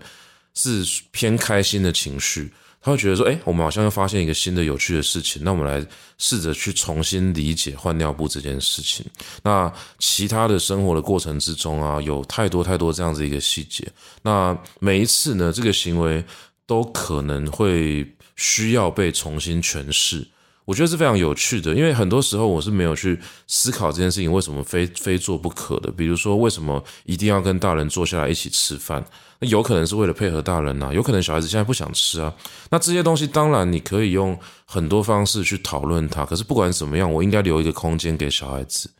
[0.53, 2.51] 是偏开心的情绪。
[2.81, 5.85] 他会觉得说，诶，我们好像又发现一个新的有趣的事情，那我们来
[6.17, 9.05] 试着去重新理解换尿布这件事情。
[9.43, 13.85] 那其他的生活的过程之中啊，有太多太多这样子一个细节。
[14.21, 16.23] 那每一次呢，这个行为。
[16.69, 20.23] 都可能会需要被重新诠释，
[20.69, 25.91] 我觉得是非常有趣的，因为很多时候我是没有去思考这件事情为什么非非做不可的。
[25.91, 29.03] 比如说，为什么一定要跟大人坐下来一起吃饭？
[29.39, 32.31] 那有可能是为了配合大人啊，有可能小孩子现在不想吃啊。
[32.69, 38.91] 那这些东西当然你可以用很多方式去讨论它，可是不管怎么样，我应该留一个空间给小孩子。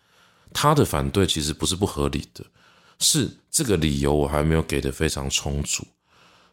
[0.51, 2.43] 他的反对其实不是不合理的，
[2.97, 5.86] 是这个理由我还没有给得非常充足。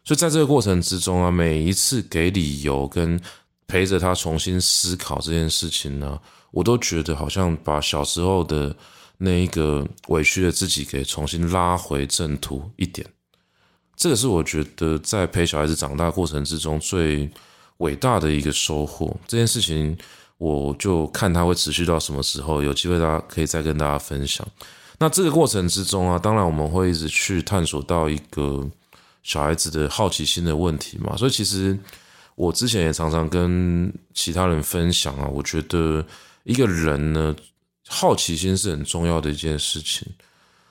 [0.03, 3.19] 所以在这个过程之中啊，每一次给理由跟
[3.67, 6.19] 陪着他重新思考这件事情呢，
[6.51, 8.75] 我都觉得好像把小时候的
[9.17, 13.05] 那一个委屈的自己给重新拉回正途一点。
[13.95, 17.29] 这个是我觉得在陪小孩子长大过程之中最
[17.77, 19.15] 伟大的一个收获。
[19.27, 19.97] 这件事情，
[20.37, 24.47] 我就看他会持续到什么时候，有机会大家可以再跟大家分享。
[24.97, 28.67] 那这个过程之中啊，当然我们会一直去探索到一个。
[29.23, 31.77] 小孩子的好奇心的问题嘛，所以其实
[32.37, 36.05] 我之前也常常跟其他人分享啊，我觉得
[36.43, 37.35] 一个人呢，
[37.87, 40.07] 好奇心是很重要的一件事情。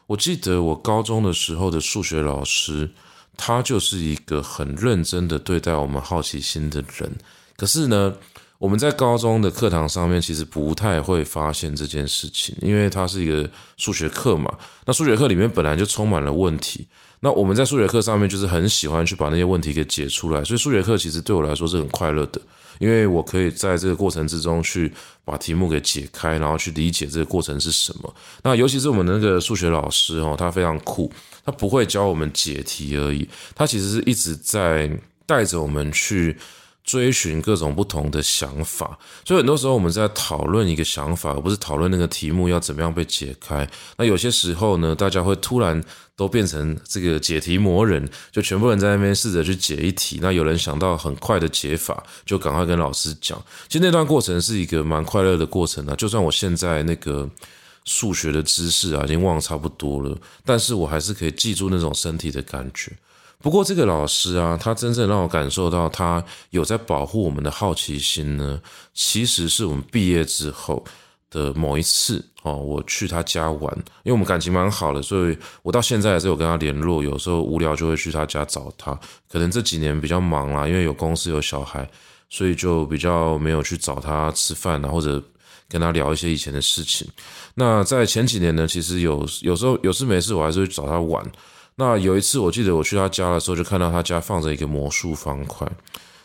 [0.06, 2.88] 我记得我高中的时候的数学老师，
[3.36, 7.12] 他就是一个很认真的对待我们好奇心的人。
[7.56, 8.14] 可是呢，
[8.58, 14.56] 我们在高中的课堂上面其实不太会发现这件事情，因为它是一个数学课嘛。
[14.84, 16.86] 那数学课里面本来就充满了问题。
[17.20, 22.40] 那我们在数学课上面就是很喜欢去把那些问题给解出来，所以数学课其实对我来说是很快乐的，
[22.78, 24.92] 因为我可以在这个过程之中去
[25.24, 28.14] 把题目给解开，然后去理解这个过程是什么。
[28.42, 31.10] 那尤其是我们的那个数学老师哦，他非常酷，
[31.44, 34.90] 他不会教我们解题而已，他其实是一直在
[35.24, 36.36] 带着我们去。
[36.86, 43.68] 追寻各种不同的想法，所以很多时候我们在讨论一个想法，而不是讨论那个题目要怎么样被解开。
[43.98, 45.82] 那有些时候呢，大家会突然
[46.14, 50.20] 都变成这个解题魔人，就全部人在那边试着去解一题。
[50.22, 53.36] 那有人想到很快的解法，就赶快跟老师讲。
[53.66, 55.96] 其实那段过程是一个蛮快乐的过程啊。
[55.96, 57.28] 就算我现在那个
[57.84, 62.92] 数学的知识啊，已经忘差不多了，但是我还是可以记住那种身体的感觉。
[63.40, 68.60] 不过这个老师啊，他真正让我感受到他有在保护我们的好奇心呢，
[68.92, 70.82] 其实是我们毕业之后
[71.30, 73.72] 的某一次哦，我去他家玩，
[74.02, 78.98] 因为我们感情蛮好的，所以我到现在还是有跟他联络，有时候无聊就会去他家找他。
[79.28, 81.88] 可能这几年比较忙啦，因为有公司有小孩，
[82.30, 85.22] 所以就比较没有去找他吃饭啊，或者
[85.68, 87.06] 跟他聊一些以前的事情。
[87.54, 91.24] 那在前几年呢，其实有有时候有事没事，我还是会找他玩。
[91.78, 95.70] 那有一次，我记得我去他家的时候，就看到他家放着一个魔术方块。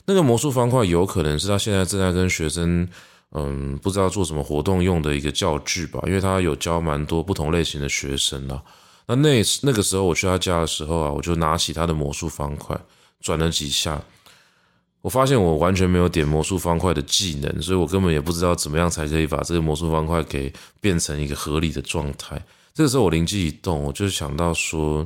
[0.05, 2.87] 那个魔术方块有可能是他现在正在跟学生，
[3.31, 8.63] 嗯，不知道做什么活动用的一个教具吧，因为他有教蛮多不同类型的学生啦。
[9.07, 12.79] 那那那个时候我去他家的时候啊，我就拿起他的魔术方块，
[13.19, 14.01] 转了几下，
[15.01, 22.41] 我发现我完全没有点魔术方块的技能，所以我根本也不知道怎么样才可以把这个魔术方块给变成一个合理的状态。
[22.73, 25.05] 这个时候我灵机一动，我就想到说。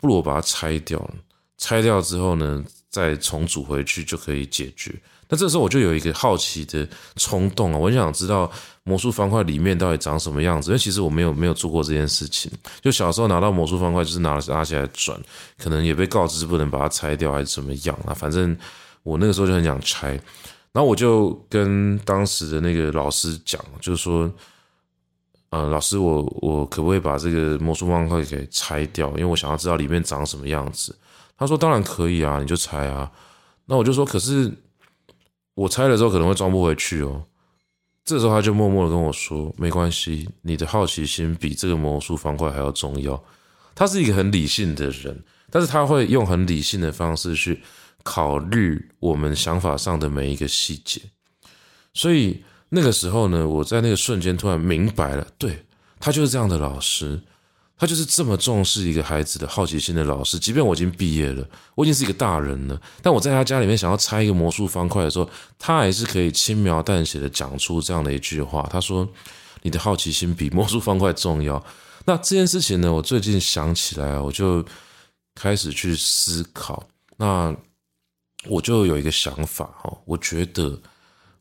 [0.00, 1.10] 不如我把它拆掉，
[1.56, 4.94] 拆掉之后呢，再重组回去就可以解决。
[5.28, 8.50] 那这时候我就有一个好奇的冲动啊，我很想知道
[8.84, 10.70] 魔术方块里面到底长什么样子。
[10.70, 15.20] 因为其实我没有没有做过这件事情，就小时候拿到魔术方块就是拿拿起来转，
[15.58, 18.14] 可能也被告知不能把它拆掉还是怎么样啊。
[18.14, 18.56] 反正
[19.02, 20.12] 我那个时候就很想拆，
[20.72, 24.32] 然后我就跟当时的那个老师讲，就是说。
[25.50, 29.08] 呃，老师，我我可不可以把这个魔术方块给拆掉？
[29.10, 30.96] 因为我想要知道里面长什么样子。
[31.38, 33.10] 他说：“当然可以啊，你就拆啊。”
[33.64, 34.52] 那我就说：“可是
[35.54, 37.24] 我拆了之后可能会装不回去哦。”
[38.04, 43.22] 这时候他就默默的跟我说：“没关系，你的好奇心比这个魔术方块还要重要。”
[43.74, 47.62] 他是一个很理性的人，但是他会用很理性的方式去
[48.02, 51.00] 考虑我们想法上的每一个细节。
[51.94, 55.64] 所以那个时候呢，我在那个瞬间突然明白了，对，
[55.98, 57.20] 他就是这样的老师。
[57.80, 68.68] 他就是这么重视一个孩子的好奇心的老师，即便我已经毕业了，我已经是一个大人了，但我在他家里面想要拆一个魔术方块的时候，他还是可以轻描淡写的讲出这样的一句话。
[68.68, 69.08] 他说
[69.62, 71.64] ：“你的好奇心比魔术方块重要。”
[72.04, 74.64] 那这件事情呢，我最近想起来，我就
[75.36, 76.84] 开始去思考。
[77.16, 77.54] 那
[78.46, 80.76] 我就有一个想法哈，我觉得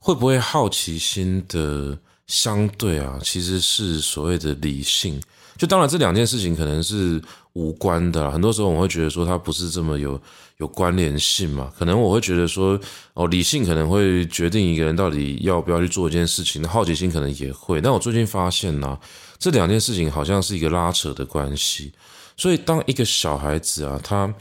[0.08, 5.22] 会不会好奇心的相对啊，其实是所谓的理性。
[5.58, 8.32] 就当然，这两件事情可能是无关的。
[8.32, 10.18] 很多时候，我会觉得说它不是这么有
[10.60, 11.70] 有关联性嘛。
[11.78, 12.80] 可能我会觉得说，
[13.16, 17.82] 哦，理性可能会决定一个人到底要不要去做一件事情，那好奇心可能也会。
[17.82, 18.98] 但我最近发现呢，
[19.38, 21.92] 这两件事情好像是一个拉扯的关系。
[22.38, 24.34] 所以，当一个小孩子啊，他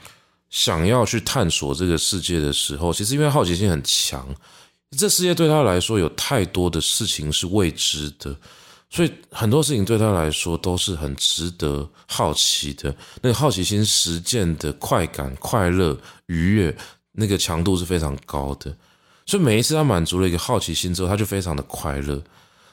[0.48, 4.24] 想要去探索这个世界的时候，其实因为好奇心很强，
[4.90, 8.37] 这世界对他来说有太多的事情是未知的。
[8.88, 16.77] 所以很多事情对他来说都是很值得好奇的，那个好奇心实践的快感、快乐、愉悦，
[17.12, 18.75] 那个强度是非常高的。
[19.27, 22.22] 所以每一次他满足了一个好奇心之后，他就非常的快乐。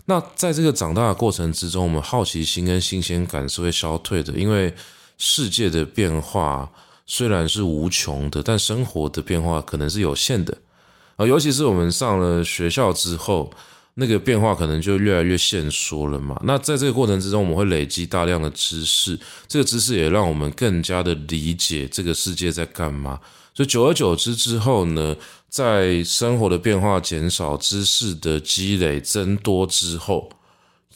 [0.06, 4.72] 那在这个长大的过程之中，我们好奇心跟新鲜感是会消退的，因为
[5.18, 6.72] 世界的变化
[7.08, 10.56] 虽然是无穷的，但生活的变化可能是有限的
[11.16, 13.52] 啊，尤其是我们上了学校之后。
[13.96, 16.36] 那个变化可能就越来越限缩了嘛。
[16.46, 19.16] 那在这个过程之中，我们会累积大量的知识，
[19.48, 23.20] 这个知识也让我们更加的理解这个世界在干嘛。
[23.54, 25.16] 所以久而久之之后呢，
[25.48, 30.28] 在生活的变化减少、知识的积累增多之后，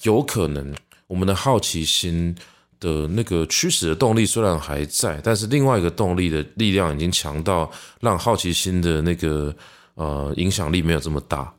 [0.01, 0.73] 有可能
[1.05, 2.35] 我们的好奇心
[2.79, 9.55] 的那个驱使的动力虽然还在，但是另外一个动力的力量已经强到让好奇心的那个
[9.97, 11.53] 呃影响力没有这么大。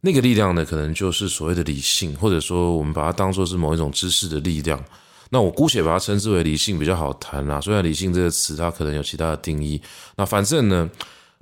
[0.00, 4.82] 那个力量呢，可能就是所谓的理性，或者说我们把它当作是某一种知识的力量。
[5.28, 7.60] 那我姑且把它称之为理性比较好谈啦。
[7.60, 9.80] 虽然理性这个词它可能有其他的定义，
[10.16, 10.90] 那反正呢，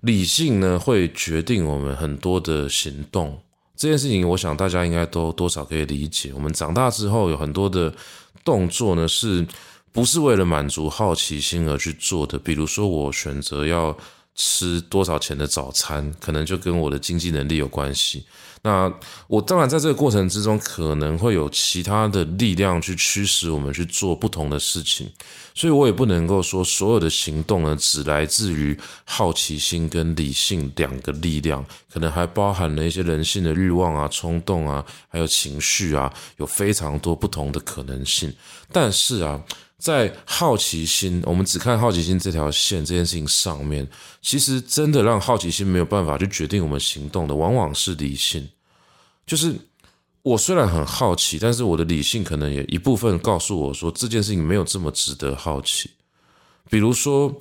[0.00, 3.40] 理性呢会决定我们很多的行动。
[3.76, 6.32] 这件事情，我想大家应该都多少可以理解。
[6.34, 7.94] 我们长大之后有很多的
[8.44, 9.46] 动作呢，是
[9.92, 12.36] 不是为了满足好奇心而去做的？
[12.36, 13.96] 比如说，我选择要
[14.38, 18.24] 吃多少钱的早餐，可能就跟我的经济能力有关系。
[18.62, 18.92] 那
[19.26, 25.10] 我当然在这个过程之中，可能会有其他的力量去驱使我们去做不同的事情，
[25.54, 38.32] 所以我也不能够说所有的行动呢，只来自于好奇心跟理性两个力量，可能还包含了一些人性的欲望啊、冲动啊，还有情绪啊，有非常多不同的可能性。
[38.72, 39.40] 但是啊，
[39.78, 43.86] 在好奇心，我们只看好奇心这条线这件事情上面，
[44.20, 48.48] 其实真的让好奇心没有办法去决定我们行动的，往往是理性。
[49.24, 49.54] 就是
[50.22, 55.90] 我虽然很好奇，但是我的理性可能也一部分告诉我说，这件事情没有这么值得好奇。
[56.68, 57.32] 比如说，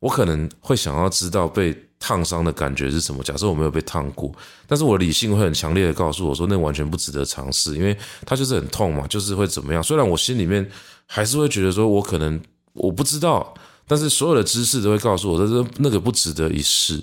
[0.00, 3.22] 我可能会想要知道被烫伤的感觉是什么。
[3.22, 4.32] 假设我没有被烫过，
[4.66, 9.82] 但是我理性会很强烈的告诉我说，那完全不值得尝试，因为它就是很痛嘛，就是会怎么样。
[9.82, 10.68] 虽然我心里面。
[11.08, 12.40] 还是会觉得说，我可能
[12.72, 13.54] 我不知道，
[13.86, 17.00] 但是所有的知识都会告诉我，这那个不值得一试。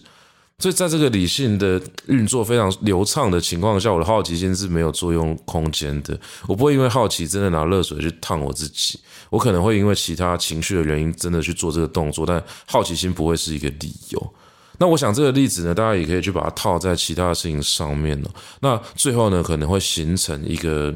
[0.59, 6.19] 所以在这个理性的运作非常流畅的情况下，我的好奇心是没有作用空间的。
[6.49, 14.33] 我不会因为好奇真的拿热水去烫我自己，我可能会因为其他情绪的原因真的去做这个动作，但好奇心不会是一个理由。
[14.77, 18.29] 那我想这个例子呢，大家也可以去把它套在其他的事情上面了。
[18.61, 20.93] 那最后呢，可能会形成一个。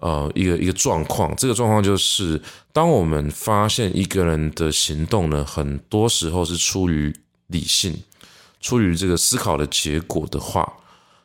[0.00, 2.40] 呃，一个一个状况，这个状况就是，
[2.72, 7.12] 当我们发现一个人的行动呢，很多时候是出于
[7.48, 8.00] 理性，
[8.60, 10.72] 出于这个思考的结果的话，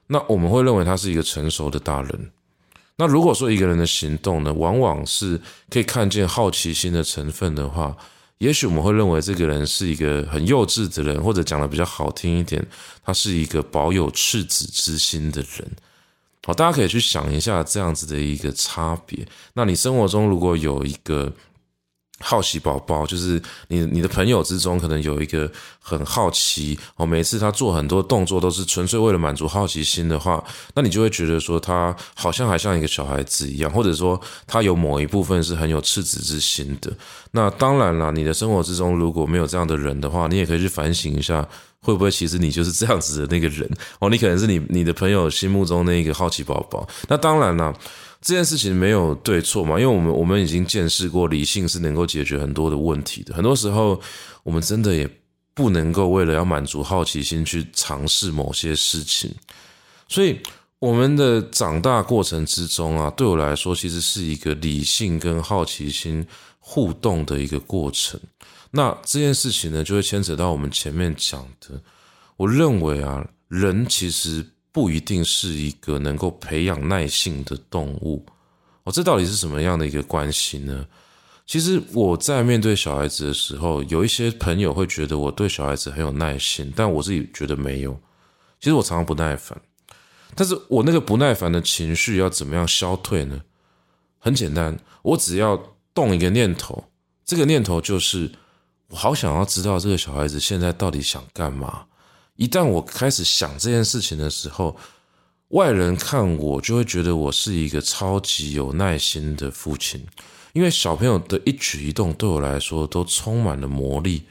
[0.07, 2.31] 那我们会认为他是一个成熟的大人。
[2.95, 7.95] 那如果说一个人的行动呢，往往是可以看见好奇心的成分的话，
[8.43, 12.61] 也许我们会认为这个人是一个很幼稚的人，或者讲的比较好听一点，
[13.01, 15.71] 他是一个保有赤子之心的人。
[16.45, 19.25] 好，大家可以去想一下这样子的一个差别。
[19.53, 21.31] 那你生活中如果有一个
[22.23, 30.41] 好奇宝宝，就是你你的朋友之中可能有一个很好奇哦，每次他做很多动作都是纯粹为了满足好奇心的话，
[30.73, 36.91] 那你就会觉得说他好像还像一个小孩子一样，或者说他有某一部分是很有赤子之心的。
[37.31, 41.45] 那当然了，你的生活之中如果没有这样的人的话，你也可以去反省一下，
[41.81, 43.69] 会不会其实你就是这样子的那个人
[43.99, 44.09] 哦？
[44.09, 46.87] 你可能是你你的朋友心目中那个好奇宝宝。
[47.09, 47.73] 那当然了。
[48.23, 53.35] 这件事情没有对错嘛，因为我们我们已经见识过，理性是能够解决很多的问题的。
[53.35, 53.99] 很多时候，
[54.43, 55.05] 我们真的也
[55.53, 59.29] 不能够为了要满足好奇心去尝试某些事情。
[60.07, 60.39] 所以，
[60.79, 66.25] 我们的长大过程之中啊，对我来说，其实是一个理性跟好奇心
[66.59, 68.17] 互动的一个过程。
[68.71, 71.77] 那这件事情呢，就会牵扯到我们前面讲的。
[72.37, 74.45] 我认为啊，人其实。
[74.73, 78.25] 不一定是一个能够培养耐性的动物
[78.83, 80.85] 哦，这到底是什么样的一个关系呢？
[81.45, 87.93] 其实我在面对小孩子的时候，有一些朋友会觉得我对小孩子很有耐心，但我自己觉得没有。
[88.59, 89.61] 其实我常常不耐烦，
[90.35, 93.41] 但是我那个不耐烦的情绪要怎么样消退呢？
[94.19, 95.61] 很简单，我只要
[95.93, 96.83] 动一个念头，
[97.25, 98.31] 这个念头就是
[98.87, 101.85] 我好想要知道这个小孩子现在到底想干嘛。
[102.35, 104.75] 一旦我开始想这件事情的时候，
[105.49, 110.03] 外人看我就会觉得我是一个超级有耐心的父亲，
[110.53, 114.23] 因为小朋友的一举一动对我来说都充满了魔力，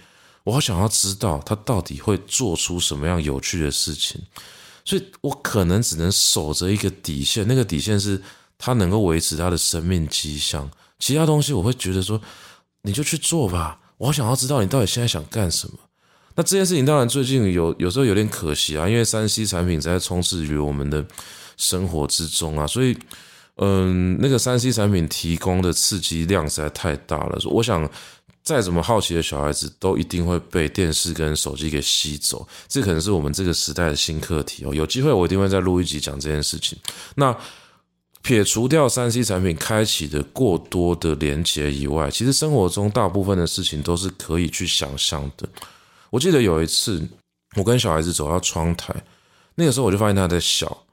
[0.43, 4.21] 我好想要知道他到底会做出什么样有趣的事情，
[4.85, 8.21] 所以我可能只能守着一个底线，那个底线是
[8.59, 12.21] 他能够维持他的生命迹象，其他东西我会觉得说
[12.83, 15.79] 你就去做吧，我好想要知道你到底现在想干什么。
[16.35, 21.05] 那这件事情当然最近有有时候有点可惜啊，因为三 C 产品在充斥于我们的
[21.57, 22.97] 生活之中啊，所以
[23.57, 27.39] 嗯，那个三 C 产品提供的刺激量实在太大了。
[27.45, 27.89] 我想
[28.43, 34.75] 再怎么好奇的小孩子都一定会被电视跟手机给吸走，这可能是我们这个时代的新课题哦。
[34.75, 36.79] 有机会我一定会再录一集讲这件事情。
[37.15, 37.37] 那
[38.23, 45.47] 撇除掉三 C 产品开启的过多的连接以外，其实生活中大部分的事情都是可以去想象的。
[46.13, 47.03] 我记得有一次，
[47.57, 48.95] 我跟小孩子走到窗台，
[49.55, 50.85] 那个时候我就发现他在笑，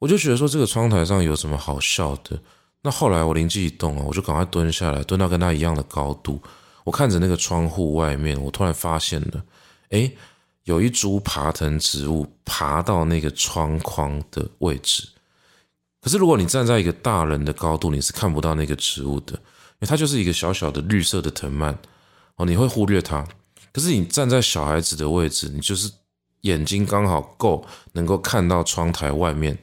[0.00, 2.36] 我就觉得说这个窗台上有什么好笑的？
[2.82, 6.42] 那后来我灵机一动啊，我就赶快蹲下来，蹲到跟他一样的高度，
[6.82, 9.44] 我看着那个窗户外面，我突然发现了，
[9.90, 10.12] 诶，
[10.64, 15.08] 有一株爬藤植物爬到那个窗框的位置。
[16.00, 21.78] 可是如果你站在一个大人的高度，你是看不到那个植物的，因为它就是一个小小的绿色的藤蔓
[22.34, 23.24] 哦，你会忽略它。
[23.72, 25.90] 可是你站在小孩子的位置，你就是
[26.42, 29.56] 眼睛刚好够能够看到窗台外面，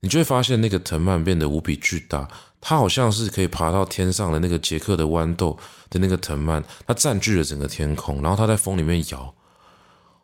[0.00, 2.26] 你就会发现那个藤蔓变得无比巨大，
[2.60, 5.58] 它好像是可以爬到天上的那个杰克的豌豆
[5.90, 9.34] 的那个藤蔓，它占据了整个天空，然后它在风里面摇。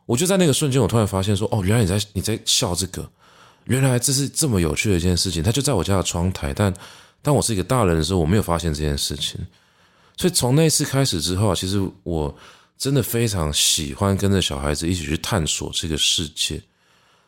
[0.07, 3.07] 我就在那个瞬间，我突然发现说：“哦，原来你在你在笑这个，
[3.65, 6.73] 原来这是这么有趣的一件事情。”它就在我家的窗台，但
[7.21, 9.39] 当我是一个大人的时候，我没有发现这件事情。
[10.17, 12.35] 所以从那次开始之后，其实我。
[12.81, 16.59] 真的非常喜欢跟着小孩子一起去探索这个世界。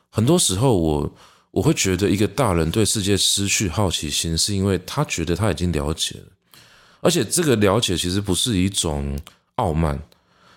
[0.09, 1.15] 很多时候我，
[1.51, 6.25] 我会觉得一个大人对世界失去好奇心，是因为他觉得他已经了解了，
[7.01, 9.15] 而且这个了解其实不是一种
[9.57, 10.01] 傲慢，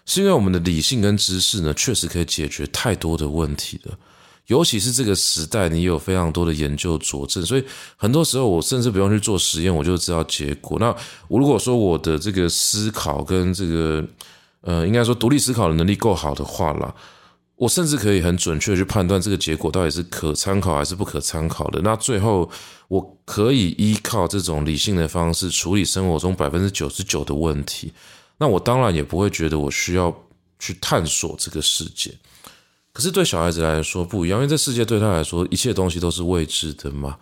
[0.07, 3.99] 是因为我们的理性跟知识呢，确实可以解决太多的问题了。
[4.47, 7.65] 尤其是这个时代，你有非常多的研究佐证，所以
[7.97, 10.79] 很多时候我甚至不用去做实验，我就知道结果。
[10.79, 10.87] 那
[11.29, 14.03] 我如果说我的这个思考跟这个。
[14.67, 16.93] 呃，应该说独立思考的能力够好的话啦，
[17.55, 21.81] 我甚至可以很准确去判断这个结果到底是可参考还是不可参考的。
[21.83, 22.51] 那最后
[22.89, 27.93] 我可以依靠这种理性的方式处理生活中百分之九十九的问题。
[28.39, 30.13] 那我当然也不会觉得我需要
[30.59, 32.13] 去探索这个世界。
[32.93, 37.17] 可是对小孩子来说不一样，因为这世界对他来说一切东西都是未知的嘛。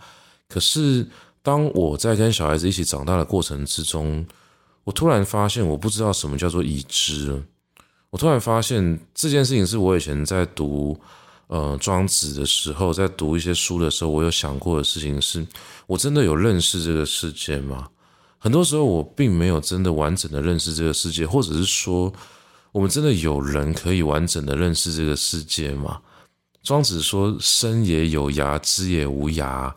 [0.48, 1.06] 可是
[1.42, 4.24] 当我在跟小孩子一起长大的过程之中，
[4.84, 7.42] 我突然发现，我不知道什么叫做已知。
[8.10, 10.96] 我突然发现这件事情是我以前在读
[11.48, 15.44] 呃庄子的时候，在读一些书的时候，我有想过的事情是：
[15.86, 17.88] 我真的有认识这个世界吗？
[18.38, 22.12] 很多时候，我并没有真的完整的认识这个世界，或者是说，
[22.72, 26.00] 我们真的有人可以完整的认识这个世界吗？
[26.62, 29.72] 庄子说：“生也有涯，知也无涯。”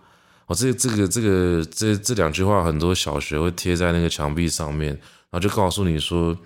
[0.47, 6.37] 哦，这这个这个这这两句话，很多小学会贴在那个墙壁上面，然后就告诉你说，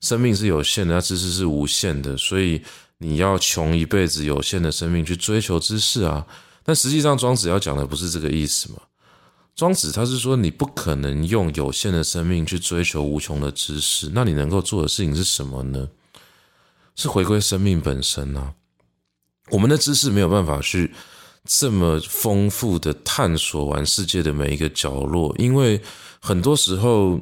[0.00, 2.60] 生命是有限的，知识是无限的，所以
[2.98, 6.26] 你要穷一辈子有限的生命去追求知识啊。
[6.64, 8.78] 但实际上，庄子要讲的不是这个意思嘛？
[9.54, 15.88] 庄子他是说，你不可能用有限的生命去追求无穷的知识，那你能够做的事情是什么呢？
[16.96, 18.54] 是回归生命本身啊。
[19.50, 20.92] 我们的知识没有办法去
[21.44, 25.80] 这么丰富的探索完世界的每一个角落，因为
[26.20, 27.20] 很多时候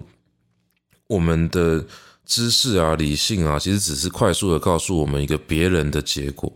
[1.09, 1.85] 我们的
[2.25, 6.53] 知识啊、理性啊，其实只是快速的告诉我们一个别人的结果。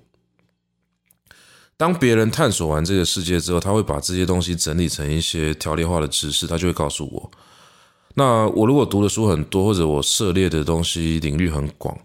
[1.77, 7.31] 当别人探索完这个世界之后，他会把这些东西整理成一些条列化的知识，他就会告诉我。
[8.15, 11.99] 那我如果读的书很多，或者我涉猎的东西领域很广，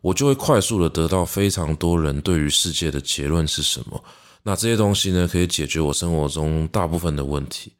[0.00, 4.02] 我就会快速的得到非常多人对于世界的结论是什么。
[4.48, 7.70] 那这些东西呢，可以解决我生活中大部分的问题。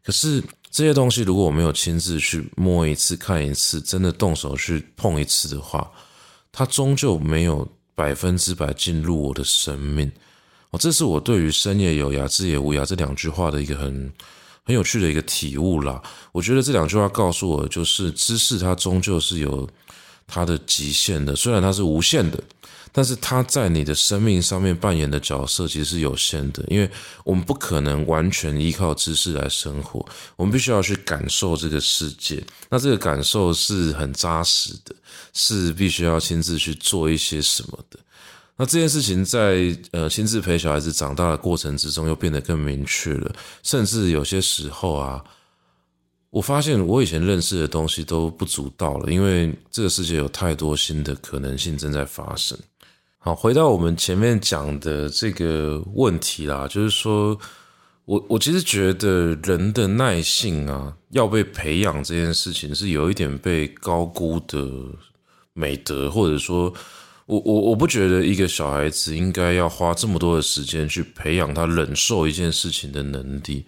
[0.00, 0.40] 可是
[0.70, 5.90] 这些东西如果我没有亲自去摸一次、看一次，真的动手去碰一次的话，
[6.52, 10.08] 它终究没有百分之百进入我的生命。
[10.70, 14.12] 哦这是我对于“生也有涯，知也无涯”这两句话的一个很
[14.62, 16.00] 很有趣的一个体悟啦。
[16.30, 19.68] 我觉得这两句话告诉我，就是知识它终究是有
[20.28, 22.40] 它的极限的，虽然它是无限的，
[22.96, 26.88] 但是他在你的生命上面扮演的角色其实是有限的，因为
[27.24, 32.40] 我们不可能完全依靠知识来生活，我们必须要去感受这个世界。
[32.70, 34.94] 那这个感受是很扎实的，
[35.32, 37.98] 是必须要亲自去做一些什么的。
[38.56, 43.34] 那这件事情在呃亲自陪小孩子长大的过程之中，又变得更明确了。
[43.64, 45.20] 甚至有些时候啊，
[46.30, 52.56] 我发现我以前认识的东西都不足道了，因为这个世界有太多新的可能性正在发生。
[53.24, 57.34] 好，回到我们前面讲的这个问题啦，就是说
[58.04, 64.68] 我我其实觉得人的耐性啊，要被培养这件事情是有一点被高估的
[65.54, 66.70] 美德，或者说。
[67.26, 73.64] 我我我不觉得一个小孩子应该要花这么多的时间去培养他忍受一件事情的能力。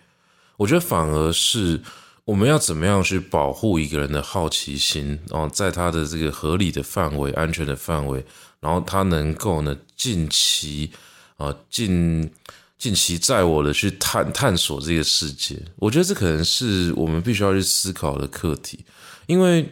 [0.59, 1.81] 我觉得反而是
[2.27, 8.23] 我们要怎么样去保护一个人的好奇心，然后在他的这个合理的范围、安全的范围，
[8.67, 10.91] 然后他能够呢近期
[11.37, 12.29] 啊近
[12.77, 15.57] 近期在我的去探探索这个世界。
[15.77, 18.85] 我觉得这可能是我们必须要去思考的课题，
[19.27, 19.65] 因为。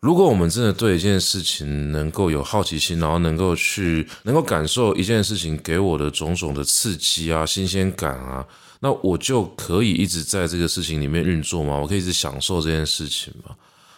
[0.00, 8.46] 如果我们真的对一件事情能够有好奇心，然后能够去能够感受一件事情给我的种种的刺激啊、新鲜感啊，
[8.78, 11.76] 那我就可以一直在这个事情里面运作吗？
[11.76, 13.56] 我可以一直享受这件事情吗？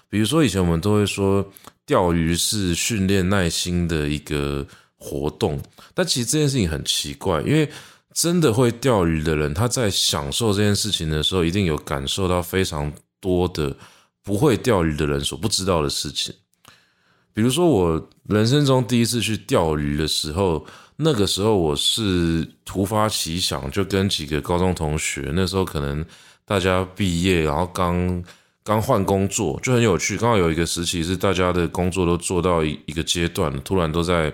[0.09, 1.47] 比如说以前我们都会说
[1.91, 4.65] 钓鱼是训练耐心的一个
[4.97, 5.61] 活动，
[5.93, 7.69] 但其实这件事情很奇怪，因为
[8.13, 13.77] 真的会钓鱼的人，他在享受这件事情的时候，一定有感受到非常多的。
[14.23, 16.33] 不会钓鱼的人所不知道的事情，
[17.33, 20.65] 比如说我人生中第一次去钓鱼的时候，
[20.97, 26.05] 那个时候我是突发奇想，就跟几个高中同学，那时候可能
[26.45, 28.23] 大家毕业，然后刚
[28.63, 30.17] 刚换工作，就很有趣。
[30.17, 34.33] 刚好有一个时期是大家的工作都做到一一个阶段，突然都在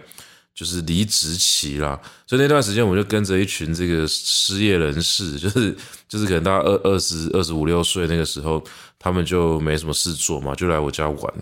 [0.54, 5.76] 就是离职期啦，所以那段时间我就跟着一群这个失业人士， 就是
[6.08, 8.62] 就是可能大家二二十二十五六岁那个时候。
[8.98, 11.34] 他们就没什么事做嘛，就来我家玩。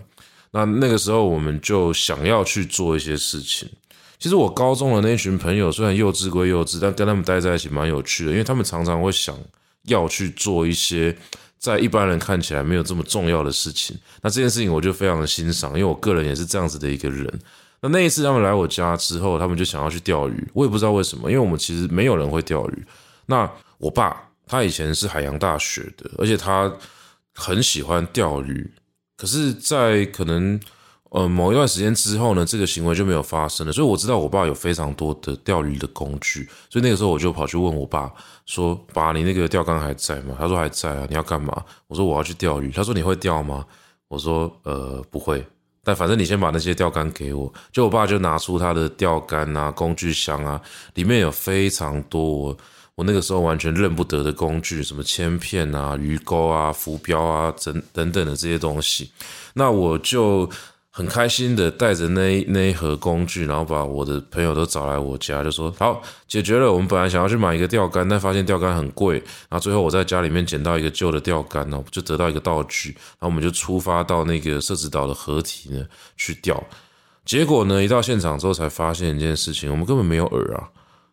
[0.51, 3.67] 那那个时候，我们就想要去做一些事情。
[4.19, 9.35] 其实我高中的那群朋友，虽然幼稚归幼稚，但跟他们待在一起蛮有趣的，因为他们常常会想
[9.85, 11.17] 要去做一些
[11.59, 13.97] 在一般人看起来没有这么重要的事情。
[14.21, 17.27] 那这件事情我就非常的欣赏，因为我个人也是这样子的一个人。
[17.81, 22.85] 那那一次他们来我家之后，他们就想要去钓鱼，我也不知道为什么，因为我们其实没有人会钓鱼。
[23.25, 26.71] 那我爸他以前是海洋大学的，而且他。
[27.37, 28.71] 很喜欢钓鱼，
[29.17, 30.57] 可是，在可能
[31.15, 33.71] 呃某一段时间之后呢，这个行为就没有发生了。
[33.71, 38.11] 所以我知道我爸有非常多的钓鱼的工具，所以那个时候我就跑去问我爸
[38.45, 41.63] 说：“爸，你那个钓竿还在吗？”他说：“还在啊。”你要干嘛？
[41.87, 43.65] 我说：“我要去钓鱼。”他说：“你会钓吗？”
[44.09, 45.41] 我说：“呃，不会。
[45.85, 50.59] 但反正你先把那些钓竿给我。”就我爸就拿出他的钓竿啊、工具箱啊，
[50.95, 52.57] 里面有非常多。
[52.95, 59.11] 我那个时候完全认不得的工具，什么铅片啊、鱼钩啊、浮标啊，等等等的这些东西，
[59.53, 60.49] 那我就
[60.97, 66.71] 很开心的带着那那一盒工具，然后把我的朋友都找来我家，就说好解决了。
[66.71, 69.17] 我们本来想要去买一个钓竿，但发现钓竿很贵，
[69.49, 75.85] 然后最后我在家里面捡到一个旧的钓竿哦，就得到一个道具，然后我们就出发到那个社子岛的河堤呢
[76.15, 76.63] 去钓。
[77.25, 80.69] 结果呢，一到现场之后才发现一件事情，我们根本没有饵啊，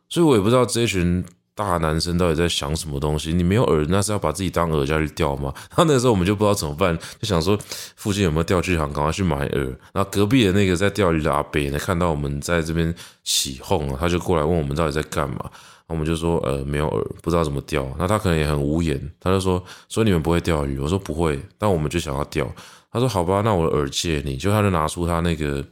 [0.08, 1.24] 所以我也不知道这群。
[1.54, 3.32] 大男生到底在想什么东西？
[3.32, 5.52] 你没有饵，那是要把自己当饵下去钓吗？
[5.70, 7.58] 然 后那时候我们就不知道怎么办，就想说
[7.96, 9.76] 附近有没有钓具行，赶快去买饵。
[9.92, 15.50] 然后隔壁的那个在钓鱼的阿伯呢，看到我们在这边起哄了，他就过来问我们到底在干嘛。
[15.88, 17.86] 我们就说呃没有饵，不知道怎么钓。
[17.98, 20.78] 那他可能也很无言，他就说，所以你们不会钓鱼？
[20.78, 22.50] 我说不会，但我们就想要钓。
[22.90, 24.36] 他说好吧，那我的饵借你。
[24.38, 25.62] 就他就拿出他那个。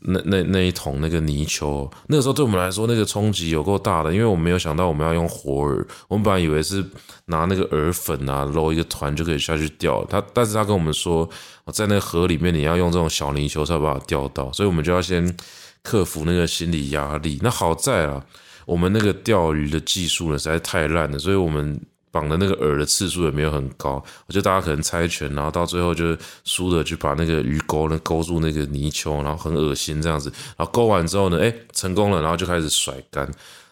[0.00, 6.84] 那那那一桶那个泥鳅，那个时候对我们来说那个冲击有够大的，因为我们没有想到我们要用活饵，我们本来以为是
[7.26, 10.04] 拿那个饵粉啊揉一个团就可以下去钓。
[10.04, 11.28] 他但是他跟我们说，
[11.72, 15.34] 在那个河里面你要用这种小泥鳅才把它钓到，所以我们就要先
[15.82, 17.38] 克服那个心理压力。
[17.42, 18.22] 那好在啊，
[18.66, 21.80] 我们那个钓鱼的技术呢实在太烂了，所以我们。
[22.14, 23.94] 绑的那个饵的次数也没有很高，
[24.28, 33.24] 我觉得大家可能猜拳，然后到最后就输的去把那个鱼钩呢勾住那个泥鳅，然后很恶心这样子，然后勾完之后呢，哎，成功了，然后就开始甩竿，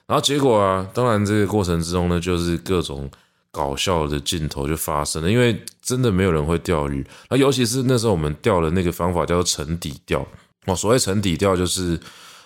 [0.08, 3.08] 然后结果啊，当然这个过程之中呢，就是各种
[3.52, 10.26] 搞笑的镜头就发生了，因为真的没有人会钓鱼，那尤其是那时候我们钓的那个方法叫做沉底钓，
[10.66, 11.96] 哦，所谓沉底钓就是。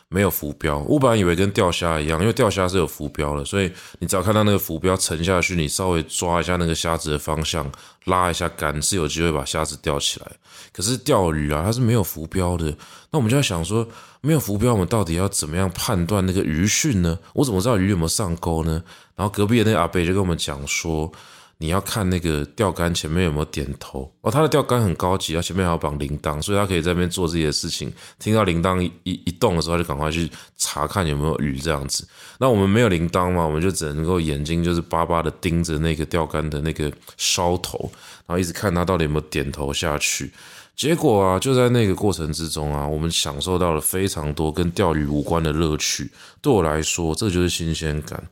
[0.09, 7.71] 没有浮标，我本来以为跟钓虾一样，因为钓虾是有浮标的，所以你只要看到那个浮标沉下去，你稍微抓一下那个虾子的方向，
[8.05, 10.27] 拉一下竿，是有机会把虾子钓起来。
[10.73, 12.67] 可是钓鱼啊，它是没有浮标的，
[13.11, 13.87] 那我们就在想说，
[14.21, 17.19] 没有浮标，我们到底要怎么样判断那个鱼讯呢？
[17.35, 18.83] 我怎么知道鱼有没有上钩呢？
[19.17, 21.11] 然后隔壁的那个阿伯就跟我们讲说。
[21.59, 27.91] 你要看那个钓竿前面有没有点头哦，他的钓竿很高级，他前面还要绑铃铛，所以他可以在那边做自己的事情。
[28.19, 32.07] 听到铃铛一一动的时候，他就赶快去查看有没有鱼这样子。
[32.39, 37.91] 那我们没有铃铛嘛，我们就只能够眼睛就是巴巴的盯着那个钓竿的那个梢头，
[38.27, 40.31] 然后一直看他到底有没有点头下去。
[40.77, 46.13] 结果啊，就在那个过程之中啊，我们享受到了非常多跟钓鱼无关的乐趣。
[46.43, 48.23] 对我来说，这就是新鲜感。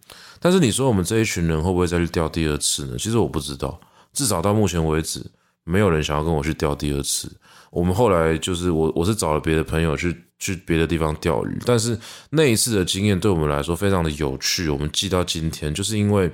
[0.45, 2.99] 但是你说我们这一群人会不会再去钓第二次呢？
[2.99, 3.81] 其实我不知道，
[4.13, 5.25] 至少到目前为止，
[5.65, 7.33] 没有人想要跟我去钓第二次。
[7.71, 16.31] 我们后来就是我，我是找了别的朋友去去别的地方钓鱼，但是那一次的经验对我们来说非常的有趣，我们记到今天，就是因为。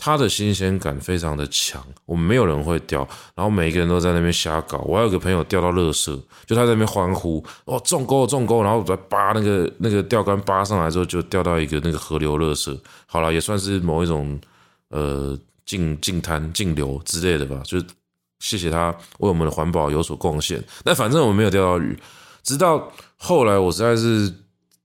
[0.00, 3.00] 它的新鲜感非常的强，我们没有人会钓，
[3.34, 4.78] 然后每一个人都在那边瞎搞。
[4.86, 12.80] 我还有个朋友钓到乐色，就他在那边欢呼，哦，中钩中钩，然后再扒那个那个钓竿扒上来之后，就钓到一个那个河流乐色。
[13.06, 14.40] 好了，也算是某一种
[14.90, 15.36] 呃
[15.66, 17.78] 净净滩净流之类的吧，就
[18.38, 20.62] 谢谢他为我们的环保有所贡献。
[20.84, 21.98] 但反正我们没有钓到鱼，
[22.44, 24.32] 直到后来我实在是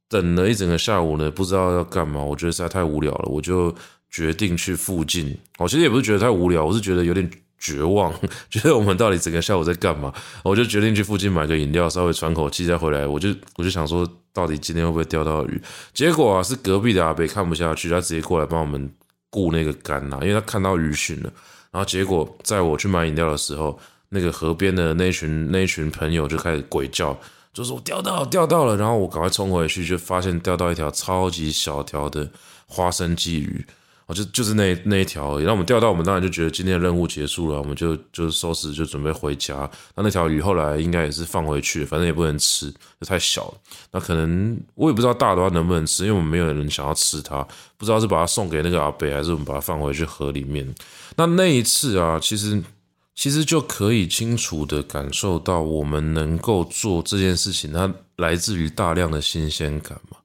[0.09, 3.71] 等了一整个下午呢，不知道要干嘛，我觉得实在太无聊了，我就。
[4.13, 8.13] 决定去附近，我其实也不是觉得太无聊，我是觉得有点绝望，
[8.47, 10.13] 觉得我们到底整个下午在干嘛？
[10.43, 13.07] 我就决定去附近买个饮料，稍微喘口气再回来。
[13.07, 15.59] 我就我就想说，到底今天会不会钓到鱼？
[15.95, 18.87] 结果啊，是隔壁的阿伯看不下去，他直接过来帮我们
[19.31, 21.33] 顾那个竿呐，因为他看到鱼讯了。
[21.71, 27.19] 然后结果在我去买饮料的时候，那个河边的那群那群朋友就开始鬼叫，
[27.51, 28.77] 就说我钓到钓到了。
[28.77, 32.29] 然后我赶快冲回去，就发现钓到一条超级小条的
[32.67, 33.65] 花生鲫鱼。
[34.13, 35.43] 就就是那那一条而已。
[35.43, 39.69] 那我们钓到，我们当然就觉得今天的任务结束了，我们就就收拾，就准备回家。
[39.95, 43.53] 那那条鱼后来应该也是放回去，反正也不能吃，就太小了。
[43.91, 47.45] 那可能我也不知道大的话能不能吃，因为我们没有人想要吃它。
[47.77, 50.73] 不知道是把它送给那个阿伯，还是我们把它放回去河里面。
[51.17, 52.63] 那那一次啊，其实
[53.13, 60.17] 其实就可以清楚的感受到，我们能够做这件事情，它来自于大量的新鲜感嘛。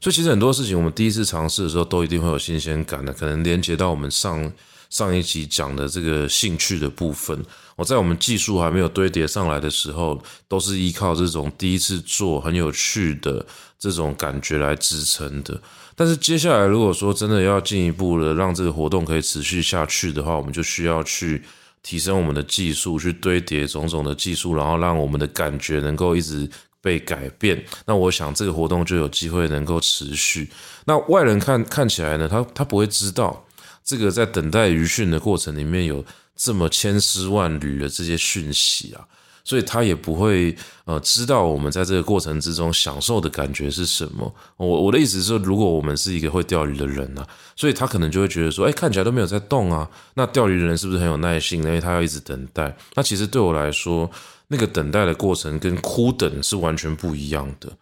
[0.00, 4.52] 所以其实很多事情，我们第一次尝试的时候，都一定会有新鲜感的，可能连接到我们上
[4.90, 7.42] 上一集讲的这个兴趣的部分。
[7.74, 13.44] 我在我们技术还没有堆叠上来的时候，都是依靠这种第一次做很有趣的
[13.78, 15.60] 这种感觉来支撑的。
[15.94, 21.42] 但是接下来，如果说真的要进一步的让这个活动可以持续下去的话，我们就需要去
[21.82, 26.48] 提升我们的技术，去堆叠种种的技术，然后让我们的感觉能够一直。
[26.86, 30.48] 被改变，那我想这个活动就有机会能够持续。
[30.84, 33.44] 那外人看看起来呢，他他不会知道
[33.84, 36.04] 这个在等待鱼讯的过程里面有
[36.36, 39.02] 这么千丝万缕的这些讯息啊，
[39.42, 44.32] 所以他也不会呃知道我们在这个过程之中享受的感觉是什么。
[44.56, 47.26] 我我的意思是说，如果我们是一个会钓鱼的人啊，
[47.56, 51.60] 所以他可能就会觉得说，哎，看起来都没有在动啊，那钓鱼的人是不是很有耐心？
[51.64, 52.76] 因为他要一直等待。
[52.94, 54.08] 那其实对我来说，
[54.48, 57.76] 那个等待的过程跟枯等是完全不一样的，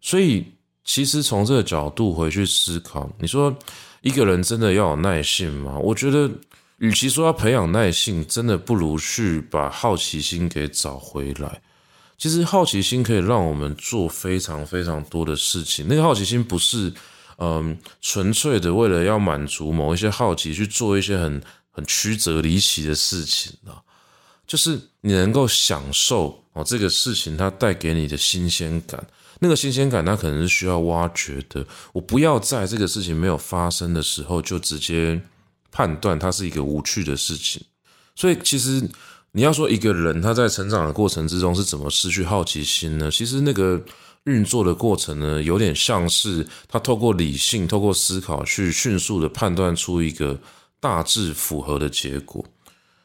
[0.00, 0.44] 所以
[0.84, 3.56] 其实从这个角度回去思考，你说
[4.00, 5.78] 一个人真的要有耐性吗？
[5.78, 6.28] 我觉得，
[6.78, 11.62] 与其说要培养耐性，真的不如去把好奇心给找回来。
[12.18, 15.86] 其实好奇心可以让我们做非常非常多的事情。
[15.88, 16.92] 那个好奇心不是
[17.38, 23.80] 嗯纯粹的为了要满足某一些好奇去做一些很很曲折离奇的事情啊。
[24.50, 29.00] 就是你能够享受哦，这个事情它带给你的新鲜感，
[29.38, 31.64] 那个新鲜感它可能是需要挖掘的。
[31.92, 35.22] 我不要在这个事情没有发生的时候就直接
[35.70, 37.62] 判断它是一个无趣的事情。
[38.16, 38.82] 所以，其实
[39.30, 43.08] 你要说一个人他在成长的过程之中是怎么失去好奇心呢？
[43.08, 43.80] 其实那个
[44.24, 50.36] 运作的过程呢，有点像是他透过理性、透过思考去迅速的判断出一个
[50.80, 52.44] 大致符合的结果。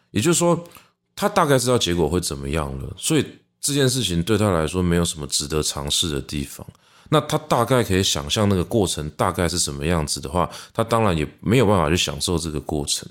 [0.09, 0.67] 也就是说，
[1.15, 3.25] 他大概知道结果会怎么样了，所以
[3.61, 6.65] 这件事情对他来说没有什么值得尝试的地方。
[7.09, 13.07] 那他大概可以想象那个过程大概是什么样子的话，他当然也没有办法去享受这个过程。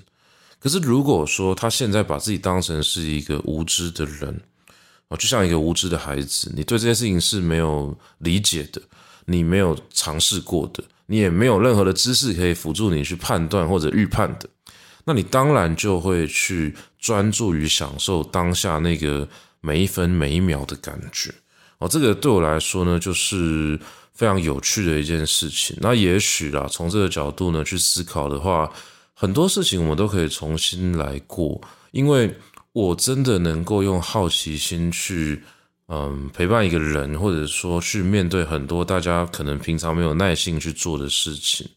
[0.59, 4.41] 可是如果说他现在把自己当成是一个无知的人，
[5.07, 8.81] 哦，就像一个无知的孩子，你对这件事情是没有理解的，
[9.25, 14.49] 你没有尝试过的，你也没有任何的知识可以辅助你去判断或者预判的。
[15.07, 19.27] 那你当然就会去专注于享受当下那个
[19.61, 21.31] 每一分每一秒的感觉
[21.77, 23.79] 哦，这个对我来说呢，就是
[24.13, 25.77] 非常有趣的一件事情。
[25.79, 28.67] 那也许啦，从这个角度呢去思考的话，
[29.13, 32.35] 很多事情我们都可以重新来过，因为
[32.71, 35.43] 我真的能够用好奇心去
[35.87, 41.69] 嗯陪伴一个人，或者说去面对很多大家可能平常没有耐性去做的事情。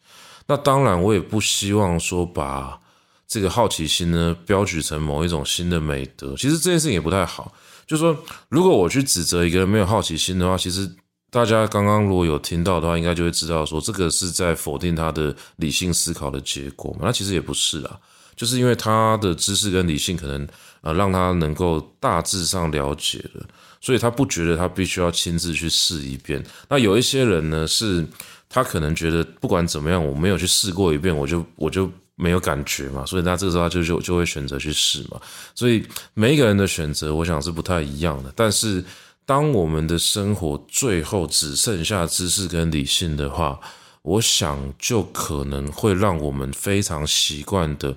[0.46, 2.80] 那当然，我也不希望说把。
[3.28, 7.52] 这个好奇心呢，标举成某一种新的美德，其实这件事情也不太好。
[7.86, 8.16] 就是说，
[8.48, 10.90] 如果我去指责一个人没有好奇心的话，其实
[11.30, 17.00] 大家刚刚如果有听到的话，应该就会知道说，这个是在否定他的理性思考的结果嘛。
[17.02, 17.98] 那其实也不是啦，
[18.34, 20.48] 就是因为他的知识跟理性可能
[20.80, 23.46] 呃让他能够大致上了解了，
[23.78, 26.42] 所以他不觉得他必须要亲自去试一遍。
[26.68, 28.06] 那有一些人呢，是
[28.48, 31.90] 他可能觉得不管怎么样，我没有去试过一遍，我就我就。
[32.20, 35.20] 没有感觉嘛，所以他这个时候就就就会选择去试嘛。
[35.54, 38.32] 所以每一个人的选择，我想是不太一样的。
[38.34, 38.84] 但是，
[39.24, 43.60] 当我们的生活最后只剩下知识跟理性的话，
[44.02, 47.96] 我想就可能会让我们非常习惯的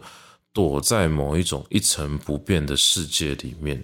[0.53, 3.83] 躲在某一种一成不变的世界里面。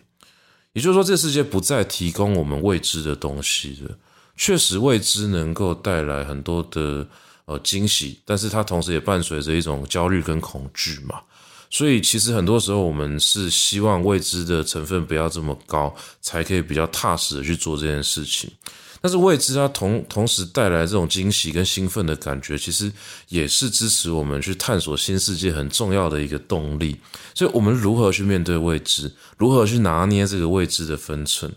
[0.73, 3.97] 也就是说，这世界不再提供我们未知的东西了。
[4.35, 7.07] 确实，未知能够带来很多的。
[7.47, 11.21] 呃，惊喜，但是它同时也伴随着一种焦虑跟恐惧嘛，
[11.69, 18.51] 所以其实很多时候我们是希望未知的成分不要这么高，才可以比较踏实的去做这件事情。
[18.99, 22.91] 但是未知它同同时带来这种惊喜跟兴奋的感觉，其实
[23.29, 26.97] 也是支持我们去探索新世界很重要的一个动力。
[27.33, 31.49] 所以，我们如何去面对未知，如何去拿捏这个未知的分寸？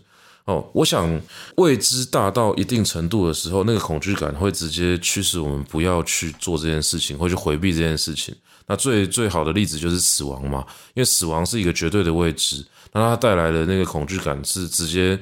[0.45, 1.21] 哦，我想
[1.57, 8.35] 未知大到一定程度的时候，那个恐惧感会直接驱使我们不要去做这件事情，或去回避这件事情。
[8.65, 10.65] 那最最好的例子就是死亡嘛，
[10.95, 15.19] 因为死亡是一个绝对的未知，那它带来的那个恐惧感是直接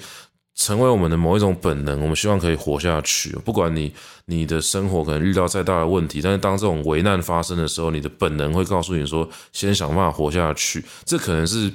[0.55, 1.99] 成为我们的某一种本能。
[2.01, 3.93] 我们希望可以活下去，不管你
[4.25, 10.83] 你的生活可能遇到再大的问题，但是当这种危难发生的时候，你的本能会告诉你说，先想办法活下去。
[11.03, 11.69] 这可能是。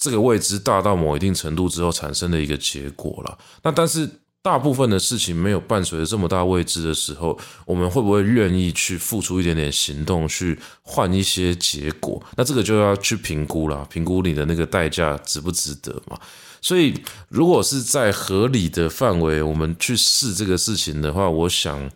[0.00, 3.38] 这个未知大到某一定程度之后产生的一个结果了。
[3.62, 4.08] 那但是
[4.42, 12.22] 大部分的事情没有伴随着这么大未知的时候，我们会不会愿意去付出一点点行动去换一些结果？
[12.36, 16.18] 那这个就要去评估了，评估你的那个代价值不值得嘛？
[16.62, 16.98] 所以
[17.28, 21.90] 如果是在合理的范围，我们去试这个事情的话，我想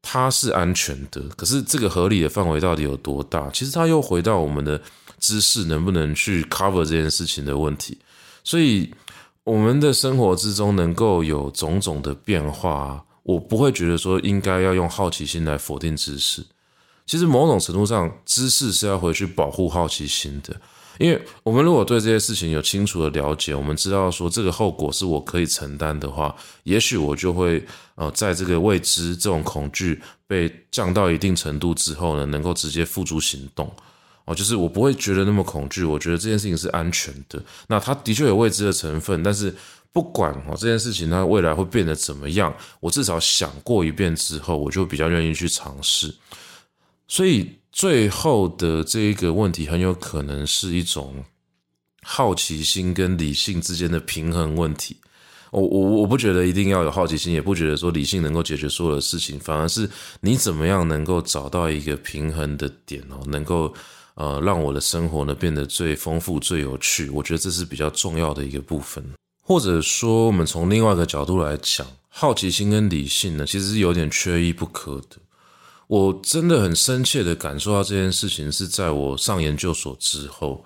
[0.00, 1.20] 它是安全的。
[1.36, 3.50] 可是这个合理的范围到底有多大？
[3.50, 4.80] 其实它又回到我们的。
[5.24, 7.96] 知识能不能去 cover 这件事情的问题，
[8.44, 8.92] 所以
[9.42, 16.44] 我们的生活之中能够有种种的变化，我不会觉得说应该要用好奇心来否定知识。
[17.06, 20.54] 其实某种程度上，知识是要回去保护好奇心的，
[20.98, 27.64] 因为我们如果对这些事情有清楚的了解，我们知道说这个后果是我可以承担的话，也许我就会
[27.94, 33.70] 呃，在这个未知这种恐惧被降到一定程度之后呢，能够直接付诸行动。
[34.26, 37.42] 哦，就是我不会觉得那么恐惧，我觉得这件事情是安全的。
[37.68, 39.54] 那它的确有未知的成分，但是
[39.92, 46.14] 不管哦这件事情它未来会变得怎么样，我至少想过一遍之后，我就比较愿意去尝试。
[47.06, 51.22] 所以最后的这一个问题，很有可能是一种
[52.02, 54.96] 好奇心跟理性之间的平衡问题。
[55.50, 59.86] 我我我不觉得一定要有好奇心，也不觉得说理性能够解决所有的事情，反而是
[60.22, 63.74] 你怎么样能够找到一个平衡的点哦，能够。
[64.14, 69.04] 呃，让我的生活呢变得最丰富、最有趣，我觉得这是比较重要的一个部分。
[69.42, 75.16] 或者说，我们从另外一个角度来讲，好奇心跟理性呢，其实是有点缺一不可的。
[75.86, 80.64] 我真的很深切的感受到这件事情，是在我上研究所之后，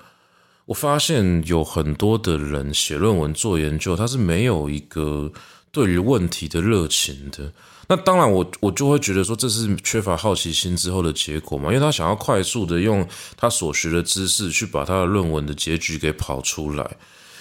[0.66, 5.32] 我发现有很多的人写论文做研究，他是没有一个
[5.72, 7.52] 对于问题的热情的。
[7.88, 16.96] 那当然我，我就会觉得说，这是缺乏好奇心之后的结果嘛，因为他想要快速的用他所学的知识去把他的论文的结局给跑出来。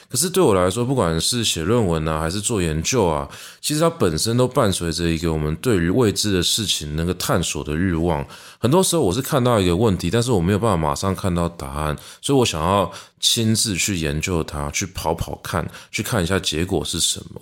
[0.09, 3.27] 可是对我来说，不管是写论文啊，还是做研究啊，
[3.59, 8.25] 其实它本身都伴随着一个我们对于未知的事情那个探索的欲望。
[8.57, 12.89] 很多时候我是看到一个问题，但是我没有办法马上看到答案，所以我想要
[13.19, 17.41] 亲自去研究它，去跑跑看，去看一下结果是什么。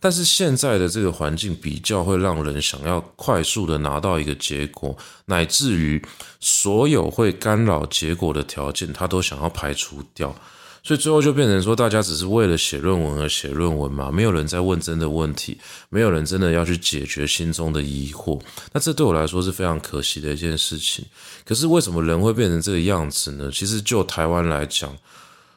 [0.00, 4.96] 但是现在的这个环境比较会让人想要快速的拿到一个结果，
[5.26, 6.02] 乃至于
[6.40, 10.34] 所有会干扰结果的条件，他都想要排除掉。
[10.82, 15.58] 所以最后就变成说，大家只是为了写论文而写论文嘛，没有人在问真的问题，
[15.90, 18.40] 没有人真的要去解决心中的疑惑。
[18.72, 21.04] 那这对我来说是非常可惜的一件事情。
[21.44, 23.50] 可是为什么人会变成这个样子呢？
[23.52, 24.96] 其实就台湾来讲，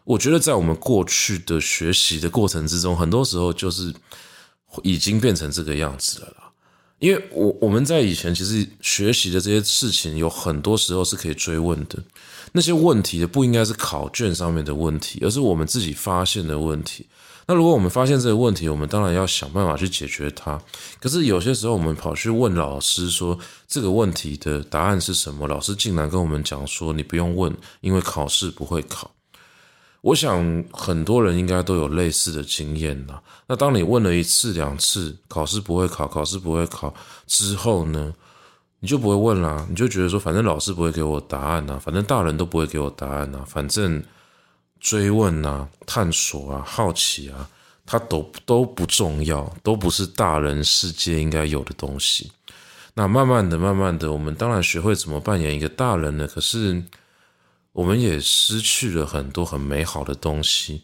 [0.03, 3.93] 我觉得在我们过去的学习的过程之中，很多时候就是
[4.81, 6.49] 已经变成这个样子了啦。
[6.99, 12.01] 因为我我们在以前其实学习的这些事情，有很多时候是可以追问的。
[12.53, 17.07] 那些问题的不应该是考卷上面的问题，而是我们自己发现的问题。
[17.45, 20.57] 那如果我们发现这个问题，我们当然要想办法去解决它。
[21.01, 29.12] 可是有些时候，我们跑去问老师说这个问题的答案是什么，老师竟然跟我们讲说你不用问，因为考试不会考。
[30.03, 33.19] 我想很多人应该都有类似的经验呐。
[33.47, 36.93] 那当你问了一次两次，考试不会考，考试不会考
[37.25, 38.13] 之后呢？
[38.81, 44.03] 你就不会问啦，你就觉得说，反正老师不会给我答案呐，反正大人都不会给我答案呐，反正
[44.81, 47.47] 追问啊、探索啊、好奇啊，
[47.85, 52.29] 它都都不重要，都不是大人世界应该有的东西。
[52.93, 56.83] 那慢慢的、慢慢的，我们当然学会怎么扮演一个大人了，可是
[57.73, 60.83] 我们也失去了很多很美好的东西。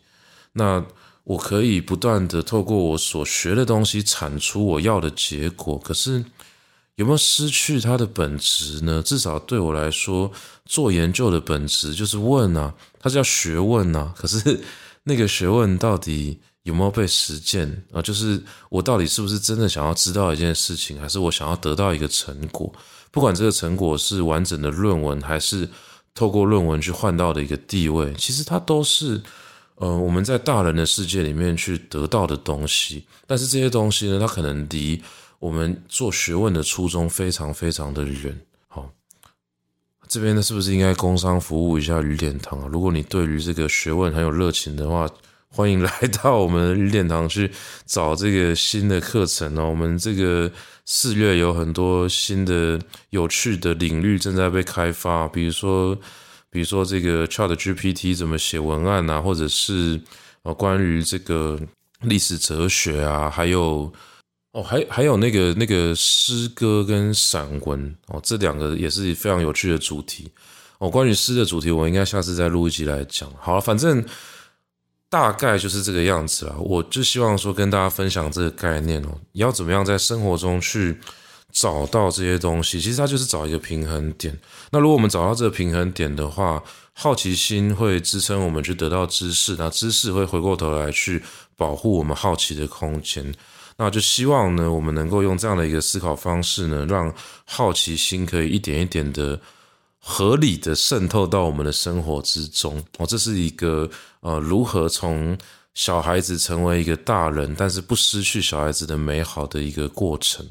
[0.52, 0.86] 那
[1.24, 6.26] 我可以不断的透过我所学的东西产出我要的结果，可是。
[6.96, 9.02] 有没有失去它的本质呢？
[9.02, 10.30] 至少对我来说，
[10.66, 14.14] 做研究的本质就是问啊，它叫学问啊。
[14.18, 14.60] 可是
[15.04, 18.02] 那个学问到底有没有被实践啊？
[18.02, 22.70] 就是我到底是不是真的想要知道一件事情，还是我想要得到一个成果？
[23.12, 25.70] 不管这个成果是完整的论文，还是
[26.14, 29.22] 透过论文去换到的一个地位，其实它都是
[29.76, 33.06] 呃我们在大人的世界里面去得到的东西。
[33.26, 35.02] 但是这些东西呢，它可能离
[35.40, 38.38] 我们做学问的初衷非常非常的远，
[38.68, 38.90] 好，
[40.08, 42.68] 这边呢是不是应该工商服务一下雨点堂啊？
[42.70, 45.10] 如果你对于这个学问很有热情的话，
[45.52, 45.92] 欢迎来
[46.22, 47.50] 到我们雨点堂去
[47.86, 49.70] 找这个新的课程哦。
[49.70, 50.52] 我们这个
[50.92, 52.80] 四月有很多新的
[53.12, 55.96] 有趣的领域正在被开发，比如说，
[56.50, 60.02] 比如说这个 ChatGPT 怎么写文案啊，或者是
[60.42, 61.60] 呃关于这个
[62.02, 63.94] 历史哲学啊，还有。
[64.52, 70.28] 哦，还还有那个那个诗歌跟散文哦，这两个也是非常有趣的主题
[70.80, 70.90] 哦。
[70.90, 73.32] 关于诗的主题，我应该下次再录一集来讲。
[73.40, 74.04] 好了，反正
[75.10, 76.56] 大概就是这个样子啦。
[76.60, 80.98] 我就希望说跟大家分享这个概念哦，你要怎么样在生活中去
[81.52, 82.80] 找到这些东西？
[82.80, 84.38] 其实它就是找一个平衡点。
[84.72, 91.24] 那如果我们找到这个平衡点的话，好奇心会支撑我们去得到知识，那知识会回过头来去
[91.58, 93.34] 保护我们好奇的空间。
[93.78, 97.12] 那就希望呢，我们能够用这样的一个思考方式呢，让
[97.46, 99.40] 好奇心可以一点一点的
[100.10, 102.84] 合理的渗透到我们的生活之中。
[102.98, 103.88] 哦，这是一个
[104.22, 105.38] 呃，如何从
[105.76, 110.44] 小孩子成为一个大人，但是不失去小孩子的美好的一个过程。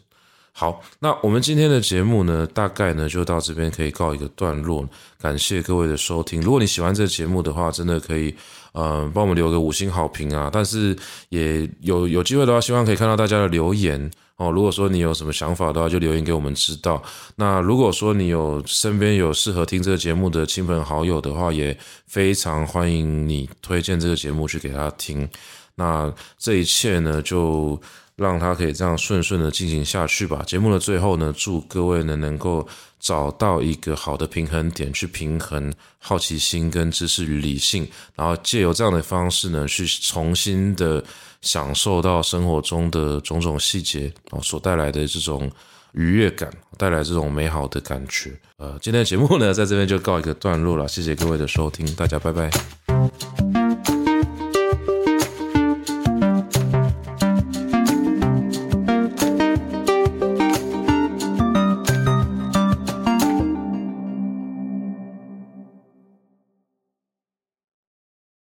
[0.52, 4.88] 好，那我们今天的节目呢，大概呢就到这边可以告一个段落。
[5.20, 6.40] 感谢各位的收听。
[6.40, 8.34] 如果你喜欢这个节目的话，真的可以，
[8.72, 10.48] 呃，帮我们留个五星好评啊。
[10.52, 10.96] 但是
[11.28, 14.50] 也有有机会的话，希望可以看到大家的留言哦。
[14.50, 17.00] 如果说你有什么想法的话，就留言给我们知道。
[17.36, 25.28] 那如果说你有身边有适合听这个节目的亲朋好友的话，也非常欢迎你推荐这个节目去给他听。
[25.74, 27.80] 那这一切呢，就。
[28.18, 30.42] 让他可以这样顺顺的进行下去吧。
[30.44, 32.66] 节目的最后呢，祝各位呢能够
[32.98, 37.86] 找到一个好的平衡点，去平衡好奇心跟知识与理性，
[38.16, 41.00] 然后借由这样的方式呢，去重新的
[41.40, 45.50] 享受到生活中的种种细节哦所带来的这种
[45.92, 48.32] 愉悦感，带来这种美好的感觉。
[48.58, 50.86] 呃，今天的节目呢，在这边就告一个段落了。
[50.88, 52.50] 谢谢各位的收听，大家拜拜。